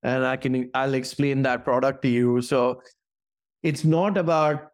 and 0.02 0.26
I 0.26 0.36
can 0.36 0.68
I'll 0.74 0.94
explain 0.94 1.42
that 1.42 1.62
product 1.64 2.02
to 2.02 2.08
you. 2.08 2.42
So 2.42 2.82
it's 3.62 3.84
not 3.84 4.18
about 4.18 4.72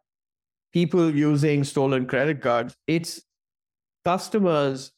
people 0.73 1.13
using 1.13 1.63
stolen 1.63 2.07
credit 2.07 2.41
cards; 2.41 2.75
it's 2.87 3.21
customers 4.03 4.91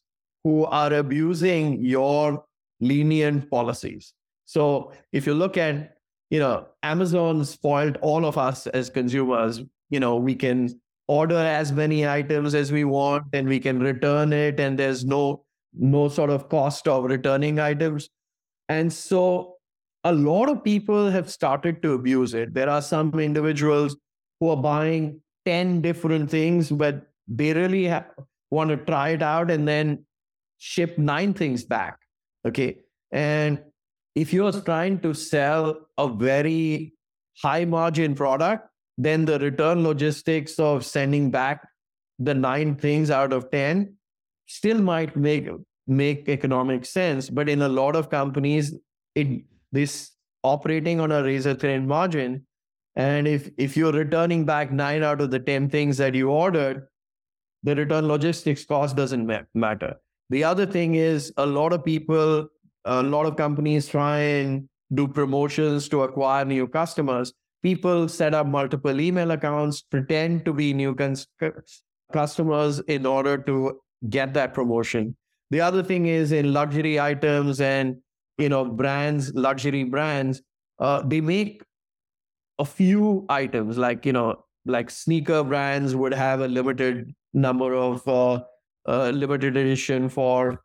who 0.44 0.64
are 0.64 0.94
abusing 0.94 1.84
your 1.84 2.42
lenient 2.80 3.50
policies. 3.50 4.14
So 4.46 4.92
if 5.12 5.26
you 5.26 5.34
look 5.34 5.58
at 5.58 5.91
you 6.32 6.38
know, 6.38 6.66
Amazon 6.82 7.44
spoiled 7.44 7.98
all 8.00 8.24
of 8.24 8.38
us 8.38 8.66
as 8.68 8.88
consumers. 8.88 9.60
You 9.90 10.00
know, 10.00 10.16
we 10.16 10.34
can 10.34 10.80
order 11.06 11.36
as 11.36 11.72
many 11.72 12.08
items 12.08 12.54
as 12.54 12.72
we 12.72 12.84
want 12.84 13.24
and 13.34 13.46
we 13.46 13.60
can 13.60 13.80
return 13.80 14.32
it 14.32 14.58
and 14.58 14.78
there's 14.78 15.04
no 15.04 15.44
no 15.74 16.08
sort 16.08 16.30
of 16.30 16.48
cost 16.48 16.88
of 16.88 17.04
returning 17.04 17.60
items. 17.60 18.08
And 18.70 18.90
so 18.90 19.56
a 20.04 20.12
lot 20.14 20.48
of 20.48 20.64
people 20.64 21.10
have 21.10 21.30
started 21.30 21.82
to 21.82 21.92
abuse 21.92 22.32
it. 22.32 22.54
There 22.54 22.70
are 22.70 22.80
some 22.80 23.12
individuals 23.20 23.94
who 24.40 24.48
are 24.48 24.56
buying 24.56 25.20
10 25.44 25.82
different 25.82 26.30
things, 26.30 26.70
but 26.70 27.08
they 27.28 27.52
really 27.52 27.92
want 28.50 28.70
to 28.70 28.78
try 28.78 29.10
it 29.10 29.22
out 29.22 29.50
and 29.50 29.68
then 29.68 30.06
ship 30.56 30.96
nine 30.96 31.34
things 31.34 31.62
back. 31.62 31.98
Okay. 32.46 32.78
And 33.10 33.62
if 34.14 34.32
you're 34.32 34.52
trying 34.52 35.00
to 35.00 35.14
sell 35.14 35.88
a 35.98 36.08
very 36.08 36.94
high 37.42 37.64
margin 37.64 38.14
product, 38.14 38.68
then 38.98 39.24
the 39.24 39.38
return 39.38 39.82
logistics 39.82 40.58
of 40.58 40.84
sending 40.84 41.30
back 41.30 41.66
the 42.18 42.34
nine 42.34 42.76
things 42.76 43.10
out 43.10 43.32
of 43.32 43.50
10 43.50 43.96
still 44.46 44.80
might 44.80 45.16
make 45.16 45.48
make 45.86 46.28
economic 46.28 46.84
sense. 46.84 47.28
But 47.30 47.48
in 47.48 47.62
a 47.62 47.68
lot 47.68 47.96
of 47.96 48.10
companies, 48.10 48.74
it 49.14 49.44
this 49.72 50.12
operating 50.44 51.00
on 51.00 51.12
a 51.12 51.22
razor 51.22 51.54
thin 51.54 51.86
margin. 51.86 52.46
And 52.94 53.26
if 53.26 53.50
if 53.56 53.76
you're 53.76 53.92
returning 53.92 54.44
back 54.44 54.70
nine 54.70 55.02
out 55.02 55.20
of 55.20 55.30
the 55.30 55.40
ten 55.40 55.68
things 55.70 55.96
that 55.96 56.14
you 56.14 56.30
ordered, 56.30 56.86
the 57.62 57.74
return 57.74 58.06
logistics 58.06 58.64
cost 58.64 58.96
doesn't 58.96 59.26
ma- 59.26 59.48
matter. 59.54 59.96
The 60.30 60.44
other 60.44 60.66
thing 60.66 60.94
is 60.94 61.32
a 61.36 61.46
lot 61.46 61.72
of 61.72 61.84
people, 61.84 62.48
a 62.84 63.02
lot 63.02 63.26
of 63.26 63.36
companies 63.36 63.88
try 63.88 64.18
and 64.18 64.68
do 64.94 65.08
promotions 65.08 65.88
to 65.88 66.02
acquire 66.02 66.44
new 66.44 66.66
customers. 66.66 67.32
People 67.62 68.08
set 68.08 68.34
up 68.34 68.46
multiple 68.46 69.00
email 69.00 69.30
accounts, 69.30 69.82
pretend 69.82 70.44
to 70.44 70.52
be 70.52 70.72
new 70.72 70.94
cons- 70.94 71.28
customers 72.12 72.80
in 72.80 73.06
order 73.06 73.38
to 73.38 73.80
get 74.10 74.34
that 74.34 74.52
promotion. 74.52 75.16
The 75.50 75.60
other 75.60 75.82
thing 75.82 76.06
is 76.06 76.32
in 76.32 76.52
luxury 76.52 76.98
items 76.98 77.60
and 77.60 77.96
you 78.38 78.48
know 78.48 78.64
brands, 78.64 79.32
luxury 79.34 79.84
brands, 79.84 80.42
uh, 80.78 81.02
they 81.02 81.20
make 81.20 81.62
a 82.58 82.64
few 82.64 83.26
items 83.28 83.78
like 83.78 84.06
you 84.06 84.12
know 84.12 84.44
like 84.66 84.90
sneaker 84.90 85.42
brands 85.44 85.94
would 85.94 86.14
have 86.14 86.40
a 86.40 86.48
limited 86.48 87.14
number 87.34 87.74
of 87.74 88.06
uh, 88.06 88.40
uh, 88.86 89.10
limited 89.10 89.56
edition 89.56 90.08
for 90.08 90.62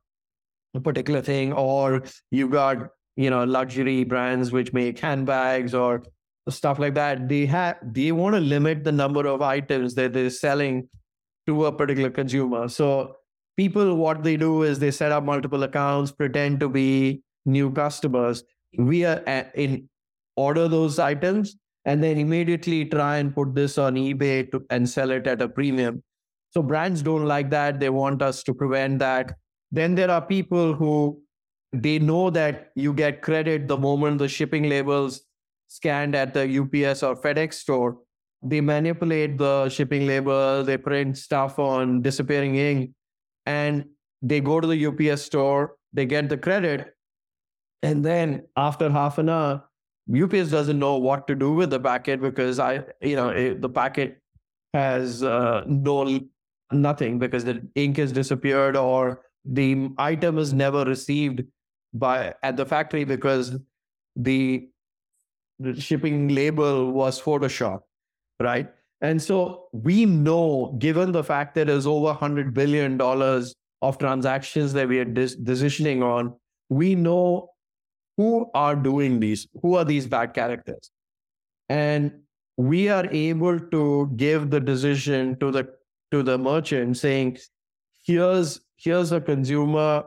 a 0.78 0.82
particular 0.82 1.22
thing, 1.22 1.54
or 1.54 2.04
you've 2.32 2.52
got 2.52 2.78
you 3.16 3.30
know 3.30 3.44
luxury 3.44 4.04
brands 4.04 4.52
which 4.52 4.74
make 4.74 5.00
handbags 5.00 5.74
or 5.74 6.04
stuff 6.50 6.80
like 6.80 6.94
that. 6.96 7.28
They 7.28 7.46
have 7.48 7.78
they 7.84 8.12
want 8.12 8.36
to 8.36 8.42
limit 8.42 8.84
the 8.84 8.92
number 8.92 9.28
of 9.28 9.42
items 9.42 9.96
that 9.96 10.14
they're 10.14 10.30
selling 10.30 10.88
to 11.48 11.66
a 11.66 11.72
particular 11.72 12.10
consumer. 12.10 12.68
So 12.68 13.16
people, 13.58 13.96
what 13.96 14.24
they 14.24 14.38
do 14.38 14.64
is 14.64 14.80
they 14.80 14.92
set 14.92 15.12
up 15.12 15.24
multiple 15.24 15.64
accounts, 15.64 16.12
pretend 16.12 16.60
to 16.60 16.70
be 16.70 17.24
new 17.46 17.72
customers. 17.72 18.44
We 18.78 19.06
are 19.06 19.24
at, 19.26 19.52
in 19.56 19.90
order 20.36 20.68
those 20.68 21.00
items 21.00 21.56
and 21.86 22.04
then 22.04 22.18
immediately 22.18 22.86
try 22.86 23.18
and 23.18 23.34
put 23.34 23.56
this 23.56 23.78
on 23.78 23.96
eBay 23.96 24.52
to, 24.52 24.64
and 24.70 24.88
sell 24.90 25.12
it 25.12 25.26
at 25.26 25.42
a 25.42 25.48
premium. 25.48 26.04
So 26.52 26.62
brands 26.62 27.02
don't 27.02 27.26
like 27.26 27.50
that. 27.52 27.80
They 27.80 27.90
want 27.90 28.22
us 28.22 28.44
to 28.44 28.54
prevent 28.54 29.00
that. 29.00 29.34
Then 29.72 29.95
there 29.95 30.09
are 30.09 30.22
people 30.22 30.74
who 30.74 31.22
they 31.74 31.99
know 31.99 32.30
that 32.30 32.72
you 32.76 32.93
get 32.93 33.22
credit 33.22 33.68
the 33.68 33.78
moment 33.78 34.20
the 34.20 34.28
shipping 34.28 34.70
labels 34.70 35.22
scanned 35.68 36.15
at 36.15 36.34
the 36.34 36.43
UPS 36.59 37.03
or 37.03 37.15
FedEx 37.15 37.55
store. 37.55 37.97
They 38.41 38.61
manipulate 38.61 39.38
the 39.38 39.68
shipping 39.70 40.07
label, 40.07 40.63
they 40.63 40.78
print 40.78 41.18
stuff 41.18 41.59
on 41.59 42.01
disappearing 42.01 42.55
ink, 42.55 42.91
and 43.45 43.86
they 44.22 44.39
go 44.39 44.59
to 44.59 44.68
the 44.68 44.86
UPS 44.86 45.24
store, 45.24 45.76
they 45.93 46.05
get 46.05 46.30
the 46.30 46.38
credit. 46.38 46.93
And 47.84 48.05
then 48.05 48.43
after 48.55 48.89
half 48.89 49.18
an 49.18 49.30
hour, 49.30 49.63
UPS 50.09 50.49
doesn't 50.49 50.80
know 50.80 50.97
what 50.97 51.28
to 51.28 51.36
do 51.36 51.53
with 51.53 51.70
the 51.70 51.80
packet 51.80 52.22
because 52.22 52.59
I, 52.59 52.84
you 53.01 53.15
know, 53.15 53.30
it, 53.30 53.61
the 53.61 53.70
packet 53.70 54.22
has 54.74 55.24
uh, 55.24 55.63
no 55.68 56.22
nothing 56.72 57.20
because 57.20 57.43
the 57.43 57.68
ink 57.76 57.97
has 57.97 58.11
disappeared 58.11 58.76
or 58.76 59.22
the 59.46 59.90
item 59.98 60.38
is 60.38 60.54
never 60.54 60.84
received 60.84 61.44
by 61.94 62.34
at 62.44 62.58
the 62.58 62.66
factory 62.66 63.04
because 63.04 63.58
the, 64.16 64.70
the 65.60 65.80
shipping 65.80 66.30
label 66.30 66.92
was 66.92 67.22
Photoshop, 67.22 67.82
right? 68.40 68.70
And 69.02 69.22
so 69.22 69.68
we 69.72 70.06
know, 70.06 70.76
given 70.80 71.12
the 71.12 71.24
fact 71.24 71.56
that 71.56 71.68
there's 71.68 71.86
over 71.88 72.14
$100 72.14 72.54
billion 72.54 73.00
of 73.00 73.98
transactions 74.00 74.74
that 74.74 74.88
we 74.88 75.00
are 75.00 75.06
dis- 75.06 75.36
decisioning 75.36 76.04
on, 76.04 76.36
we 76.70 76.96
know 76.96 77.50
who 78.18 78.50
are 78.54 78.76
doing 78.76 79.20
these, 79.20 79.48
who 79.62 79.76
are 79.76 79.86
these 79.86 80.08
bad 80.08 80.34
characters. 80.34 80.90
And 81.70 82.12
we 82.58 82.90
are 82.90 83.06
able 83.12 83.60
to 83.60 84.12
give 84.16 84.50
the 84.50 84.60
decision 84.60 85.38
to 85.40 85.52
the 85.52 85.70
to 86.12 86.24
the 86.24 86.38
merchant 86.38 86.98
saying, 86.98 87.38
here's 88.06 88.62
here's 88.78 89.12
a 89.12 89.22
consumer 89.22 90.04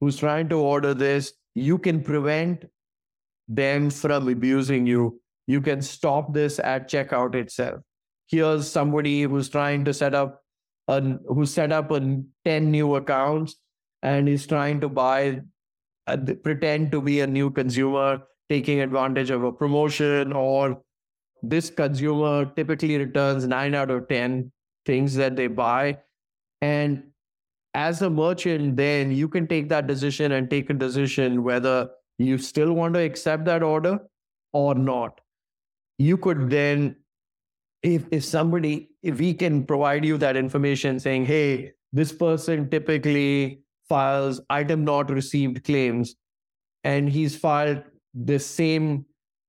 who's 0.00 0.16
trying 0.16 0.48
to 0.50 0.56
order 0.56 0.94
this. 0.94 1.32
You 1.54 1.78
can 1.78 2.02
prevent 2.02 2.64
them 3.48 3.90
from 3.90 4.28
abusing 4.28 4.86
you. 4.86 5.20
You 5.46 5.60
can 5.60 5.82
stop 5.82 6.32
this 6.32 6.58
at 6.58 6.88
checkout 6.88 7.34
itself. 7.34 7.80
Here's 8.26 8.70
somebody 8.70 9.22
who's 9.22 9.48
trying 9.48 9.84
to 9.86 9.94
set 9.94 10.14
up 10.14 10.42
a 10.88 11.00
who 11.00 11.46
set 11.46 11.72
up 11.72 11.90
a 11.90 12.00
10 12.44 12.70
new 12.70 12.94
accounts 12.96 13.56
and 14.02 14.28
is 14.28 14.46
trying 14.46 14.80
to 14.80 14.88
buy 14.88 15.40
uh, 16.06 16.16
pretend 16.42 16.90
to 16.92 17.00
be 17.00 17.20
a 17.20 17.26
new 17.26 17.50
consumer 17.50 18.22
taking 18.48 18.80
advantage 18.80 19.30
of 19.30 19.44
a 19.44 19.52
promotion 19.52 20.32
or 20.32 20.82
this 21.42 21.70
consumer 21.70 22.46
typically 22.56 22.98
returns 22.98 23.46
9 23.46 23.74
out 23.74 23.90
of 23.90 24.08
10 24.08 24.52
things 24.84 25.14
that 25.14 25.36
they 25.36 25.46
buy. 25.46 25.98
And 26.60 27.09
as 27.74 28.02
a 28.02 28.10
merchant, 28.10 28.76
then 28.76 29.10
you 29.12 29.28
can 29.28 29.46
take 29.46 29.68
that 29.68 29.86
decision 29.86 30.32
and 30.32 30.50
take 30.50 30.70
a 30.70 30.74
decision 30.74 31.42
whether 31.42 31.88
you 32.18 32.38
still 32.38 32.72
want 32.72 32.94
to 32.94 33.00
accept 33.00 33.44
that 33.46 33.62
order 33.62 33.98
or 34.52 34.74
not. 34.74 35.20
You 35.98 36.16
could 36.16 36.50
then, 36.50 36.96
if 37.82 38.04
if 38.10 38.24
somebody, 38.24 38.90
if 39.02 39.18
we 39.18 39.34
can 39.34 39.64
provide 39.64 40.04
you 40.04 40.18
that 40.18 40.36
information 40.36 40.98
saying, 40.98 41.26
hey, 41.26 41.72
this 41.92 42.12
person 42.12 42.68
typically 42.70 43.60
files 43.88 44.40
item 44.50 44.84
not 44.84 45.10
received 45.10 45.64
claims, 45.64 46.14
and 46.84 47.08
he's 47.08 47.36
filed 47.36 47.82
the 48.14 48.38
same 48.38 49.04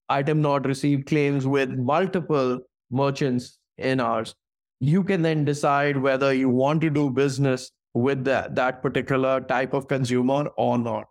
item 0.09 0.41
not 0.41 0.65
received 0.65 1.07
claims 1.07 1.47
with 1.47 1.69
multiple 1.69 2.59
merchants 2.91 3.57
in 3.77 3.99
ours 3.99 4.35
you 4.81 5.03
can 5.03 5.21
then 5.21 5.45
decide 5.45 5.95
whether 5.95 6.33
you 6.33 6.49
want 6.49 6.81
to 6.81 6.89
do 6.89 7.09
business 7.09 7.71
with 7.93 8.23
that, 8.25 8.55
that 8.55 8.81
particular 8.81 9.41
type 9.41 9.73
of 9.73 9.87
consumer 9.87 10.49
or 10.57 10.77
not. 10.77 11.05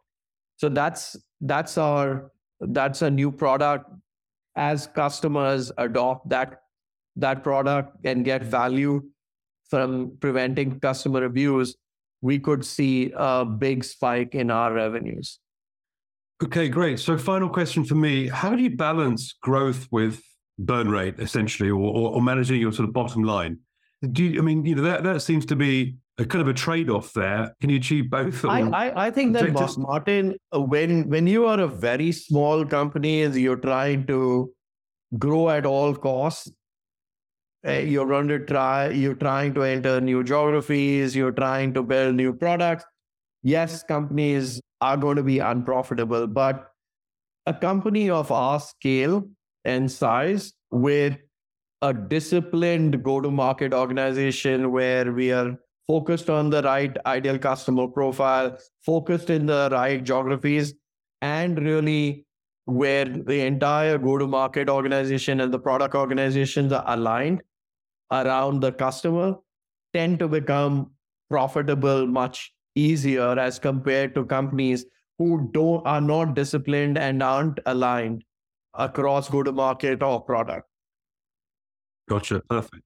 So 0.57 0.69
that's 0.69 1.17
that's 1.41 1.79
our 1.79 2.31
that's 2.61 3.03
a 3.03 3.11
new 3.11 3.31
product. 3.33 3.91
As 4.57 4.87
customers 4.89 5.73
adopt 5.79 6.29
that 6.29 6.63
that 7.17 7.43
product 7.43 7.97
and 8.05 8.25
get 8.25 8.43
value 8.43 9.03
from 9.69 10.17
preventing 10.21 10.81
customer 10.81 11.25
abuse, 11.25 11.77
we 12.21 12.39
could 12.39 12.65
see 12.65 13.13
a 13.17 13.45
big 13.45 13.85
spike 13.85 14.35
in 14.35 14.51
our 14.51 14.73
revenues. 14.73 15.39
Okay, 16.43 16.69
great. 16.69 16.99
So, 16.99 17.17
final 17.17 17.49
question 17.49 17.85
for 17.85 17.95
me: 17.95 18.29
How 18.29 18.55
do 18.55 18.63
you 18.63 18.77
balance 18.77 19.35
growth 19.41 19.87
with 19.91 20.23
burn 20.61 20.91
rate 20.91 21.19
essentially, 21.19 21.71
or, 21.71 21.81
or, 21.81 22.15
or 22.15 22.23
managing 22.23 22.61
your 22.61 22.73
sort 22.73 22.89
of 22.89 22.95
bottom 22.95 23.25
line. 23.25 23.59
Do 24.13 24.25
you, 24.25 24.39
I 24.41 24.43
mean, 24.43 24.65
you 24.65 24.75
know, 24.75 24.83
that, 24.83 25.03
that 25.05 25.23
seems 25.23 25.45
to 25.47 25.57
be 25.57 25.97
a 26.21 26.27
kind 26.27 26.43
of 26.43 26.49
a 26.49 26.53
trade-off 26.53 27.13
there. 27.15 27.55
Can 27.61 27.71
you 27.71 27.77
achieve 27.77 28.11
both? 28.11 28.45
I, 28.45 28.61
I, 28.61 29.07
I, 29.07 29.11
think 29.11 29.33
that 29.33 29.57
just, 29.57 29.79
Martin, 29.79 30.37
uh, 30.55 30.61
when 30.61 31.09
when 31.09 31.27
you 31.27 31.47
are 31.47 31.59
a 31.59 31.67
very 31.67 32.13
small 32.13 32.65
company, 32.65 33.23
and 33.23 33.35
you're 33.35 33.57
trying 33.57 34.07
to 34.09 34.53
grow 35.19 35.49
at 35.49 35.67
all 35.67 35.95
costs. 35.95 36.53
Eh, 37.65 37.81
you're 37.81 38.23
to 38.23 38.39
try. 38.39 38.89
You're 38.89 39.15
trying 39.15 39.55
to 39.55 39.63
enter 39.63 40.01
new 40.01 40.23
geographies. 40.25 41.17
You're 41.17 41.33
trying 41.33 41.75
to 41.75 41.83
build 41.83 42.15
new 42.15 42.33
products. 42.33 42.85
Yes, 43.43 43.83
companies 43.83 44.61
are 44.81 44.97
going 44.97 45.17
to 45.17 45.23
be 45.23 45.39
unprofitable, 45.39 46.27
but 46.27 46.71
a 47.47 47.55
company 47.55 48.09
of 48.11 48.31
our 48.31 48.61
scale 48.61 49.25
and 49.65 49.91
size 49.91 50.53
with 50.71 51.17
a 51.83 51.93
disciplined 51.93 53.03
go 53.03 53.21
to 53.21 53.31
market 53.31 53.73
organization 53.73 54.71
where 54.71 55.13
we 55.13 55.33
are 55.33 55.59
focused 55.91 56.31
on 56.31 56.51
the 56.51 56.63
right 56.63 56.97
ideal 57.05 57.37
customer 57.37 57.89
profile, 57.89 58.57
focused 58.87 59.29
in 59.29 59.47
the 59.47 59.69
right 59.73 60.05
geographies, 60.05 60.75
and 61.21 61.59
really 61.59 62.25
where 62.67 63.07
the 63.31 63.41
entire 63.41 63.99
go 63.99 64.17
to 64.17 64.27
market 64.27 64.69
organization 64.69 65.41
and 65.41 65.53
the 65.53 65.59
product 65.59 65.97
organizations 65.97 66.73
are 66.73 66.85
aligned 66.87 67.43
around 68.13 68.61
the 68.61 68.71
customer 68.71 69.35
tend 69.93 70.21
to 70.21 70.29
become 70.29 70.91
profitable 71.29 72.07
much 72.07 72.53
easier 72.77 73.39
as 73.49 73.59
compared 73.59 74.15
to 74.15 74.25
companies 74.25 74.85
who 75.19 75.51
don't 75.53 75.85
are 75.87 76.01
not 76.01 76.35
disciplined 76.35 76.99
and 76.99 77.23
aren't 77.23 77.59
aligned 77.67 78.25
across 78.75 79.29
go 79.29 79.43
to 79.43 79.53
market 79.53 80.03
or 80.05 80.21
product. 80.21 80.69
Gotcha. 82.09 82.43
Perfect. 82.49 82.83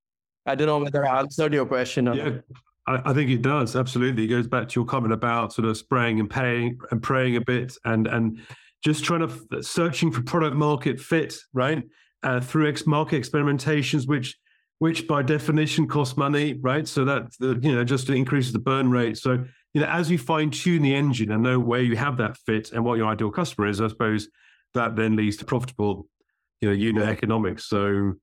I 0.46 0.54
don't 0.54 0.66
know 0.66 0.78
whether 0.78 1.06
I 1.06 1.18
answered 1.20 1.52
your 1.52 1.66
question. 1.66 2.06
yeah, 2.06 2.38
I, 2.86 3.10
I, 3.10 3.14
think 3.14 3.30
it 3.30 3.42
does. 3.42 3.76
Absolutely. 3.76 4.24
It 4.24 4.28
goes 4.28 4.46
back 4.46 4.68
to 4.68 4.80
your 4.80 4.86
comment 4.86 5.12
about 5.12 5.52
sort 5.52 5.66
of 5.66 5.76
spraying 5.76 6.20
and 6.20 6.28
paying 6.28 6.78
and 6.90 7.02
praying 7.02 7.36
a 7.36 7.40
bit 7.40 7.76
and 7.84 8.06
and 8.06 8.40
just 8.84 9.04
trying 9.04 9.26
to 9.26 9.62
searching 9.62 10.12
for 10.12 10.22
product 10.22 10.56
market 10.56 11.00
fit, 11.00 11.34
right? 11.52 11.82
Uh, 12.22 12.40
through 12.40 12.68
ex 12.68 12.86
market 12.86 13.22
experimentations, 13.22 14.06
which 14.06 14.36
which 14.78 15.06
by 15.06 15.22
definition 15.22 15.88
cost 15.88 16.16
money, 16.16 16.58
right? 16.60 16.86
So 16.86 17.04
that 17.04 17.32
you 17.40 17.74
know 17.74 17.84
just 17.84 18.10
increases 18.10 18.52
the 18.52 18.58
burn 18.58 18.90
rate. 18.90 19.16
So 19.16 19.44
you 19.74 19.80
know, 19.80 19.88
as 19.88 20.10
you 20.10 20.18
fine 20.18 20.50
tune 20.50 20.82
the 20.82 20.94
engine 20.94 21.32
and 21.32 21.42
know 21.42 21.58
where 21.58 21.82
you 21.82 21.96
have 21.96 22.16
that 22.18 22.36
fit 22.36 22.72
and 22.72 22.84
what 22.84 22.96
your 22.96 23.08
ideal 23.08 23.30
customer 23.30 23.66
is, 23.66 23.80
I 23.80 23.88
suppose 23.88 24.28
that 24.74 24.96
then 24.96 25.16
leads 25.16 25.36
to 25.38 25.44
profitable, 25.44 26.06
you 26.60 26.68
know, 26.68 26.74
unit 26.74 27.08
economics. 27.08 27.66
So, 27.66 28.14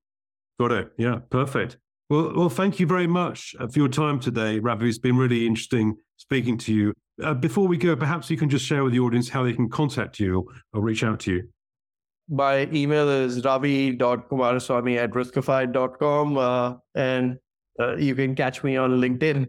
got 0.60 0.72
it. 0.72 0.92
Yeah, 0.98 1.20
perfect. 1.30 1.78
Well, 2.12 2.34
well, 2.36 2.50
thank 2.50 2.78
you 2.78 2.86
very 2.86 3.08
much 3.08 3.56
uh, 3.58 3.70
for 3.70 3.80
your 3.80 3.88
time 3.88 4.20
today, 4.20 4.60
Ravi. 4.60 4.90
It's 4.90 4.98
been 4.98 5.16
really 5.16 5.48
interesting 5.48 5.96
speaking 6.18 6.58
to 6.58 6.74
you. 6.74 6.94
Uh, 7.24 7.34
before 7.34 7.70
we 7.70 7.78
go, 7.78 7.96
perhaps 7.96 8.30
you 8.30 8.36
can 8.36 8.50
just 8.50 8.66
share 8.66 8.84
with 8.84 8.92
the 8.92 9.00
audience 9.00 9.30
how 9.30 9.44
they 9.44 9.54
can 9.54 9.70
contact 9.70 10.20
you 10.20 10.46
or 10.74 10.82
reach 10.82 11.06
out 11.06 11.22
to 11.22 11.36
you. 11.36 11.48
My 12.28 12.68
email 12.74 13.08
is 13.08 13.46
ravi.kumaraswami 13.46 14.98
at 14.98 15.12
riskified.com 15.12 16.38
uh, 16.38 16.74
and 16.96 17.38
uh, 17.80 17.96
you 17.96 18.14
can 18.14 18.36
catch 18.36 18.62
me 18.62 18.76
on 18.76 19.00
LinkedIn. 19.00 19.48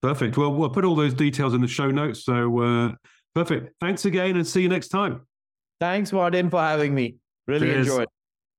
Perfect. 0.00 0.38
Well, 0.38 0.54
we'll 0.54 0.70
put 0.70 0.86
all 0.86 0.96
those 0.96 1.12
details 1.12 1.52
in 1.52 1.60
the 1.60 1.68
show 1.68 1.90
notes. 1.90 2.24
So, 2.24 2.62
uh, 2.62 2.92
perfect. 3.34 3.74
Thanks 3.78 4.06
again 4.06 4.36
and 4.36 4.46
see 4.46 4.62
you 4.62 4.70
next 4.70 4.88
time. 4.88 5.20
Thanks, 5.80 6.14
Martin, 6.14 6.48
for 6.48 6.62
having 6.62 6.94
me. 6.94 7.16
Really 7.46 7.66
Cheers. 7.66 7.88
enjoyed. 7.88 8.08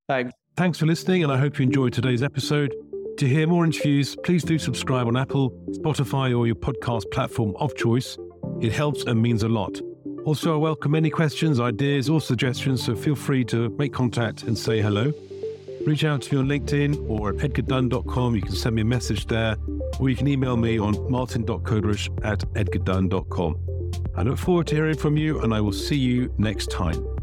Thanks. 0.08 0.32
Thanks 0.56 0.78
for 0.78 0.86
listening, 0.86 1.24
and 1.24 1.32
I 1.34 1.38
hope 1.38 1.58
you 1.58 1.64
enjoyed 1.64 1.92
today's 1.92 2.22
episode. 2.22 2.74
To 3.18 3.28
hear 3.30 3.48
more 3.48 3.64
interviews, 3.64 4.14
please 4.24 4.44
do 4.44 4.60
subscribe 4.60 5.08
on 5.08 5.16
Apple, 5.16 5.52
Spotify, 5.70 6.38
or 6.38 6.48
your 6.48 6.56
podcast 6.56 7.10
platform 7.12 7.56
of 7.62 7.74
choice. 7.76 8.18
It 8.60 8.74
helps 8.74 9.06
and 9.06 9.22
means 9.22 9.44
a 9.44 9.48
lot. 9.48 9.80
Also, 10.26 10.54
I 10.54 10.58
welcome 10.58 10.96
any 10.96 11.10
questions, 11.10 11.62
ideas, 11.62 12.10
or 12.10 12.20
suggestions, 12.20 12.84
so 12.84 12.94
feel 12.94 13.16
free 13.16 13.46
to 13.46 13.70
make 13.78 13.94
contact 13.94 14.44
and 14.44 14.58
say 14.58 14.82
hello. 14.82 15.14
Reach 15.86 16.04
out 16.04 16.24
to 16.24 16.36
me 16.36 16.42
on 16.42 16.60
LinkedIn 16.60 17.10
or 17.10 17.30
at 17.30 17.36
edgardunn.com. 17.38 18.36
You 18.36 18.42
can 18.42 18.56
send 18.56 18.76
me 18.76 18.82
a 18.82 18.86
message 18.86 19.28
there, 19.28 19.56
or 19.98 20.10
you 20.10 20.18
can 20.18 20.28
email 20.28 20.58
me 20.58 20.78
on 20.78 21.10
martin.koderisch 21.10 22.10
at 22.26 22.40
edgardunn.com. 22.56 23.58
I 24.18 24.24
look 24.24 24.40
forward 24.40 24.68
to 24.68 24.76
hearing 24.76 24.98
from 24.98 25.16
you, 25.16 25.40
and 25.40 25.54
I 25.54 25.62
will 25.62 25.72
see 25.72 25.96
you 25.96 26.34
next 26.38 26.70
time. 26.70 27.15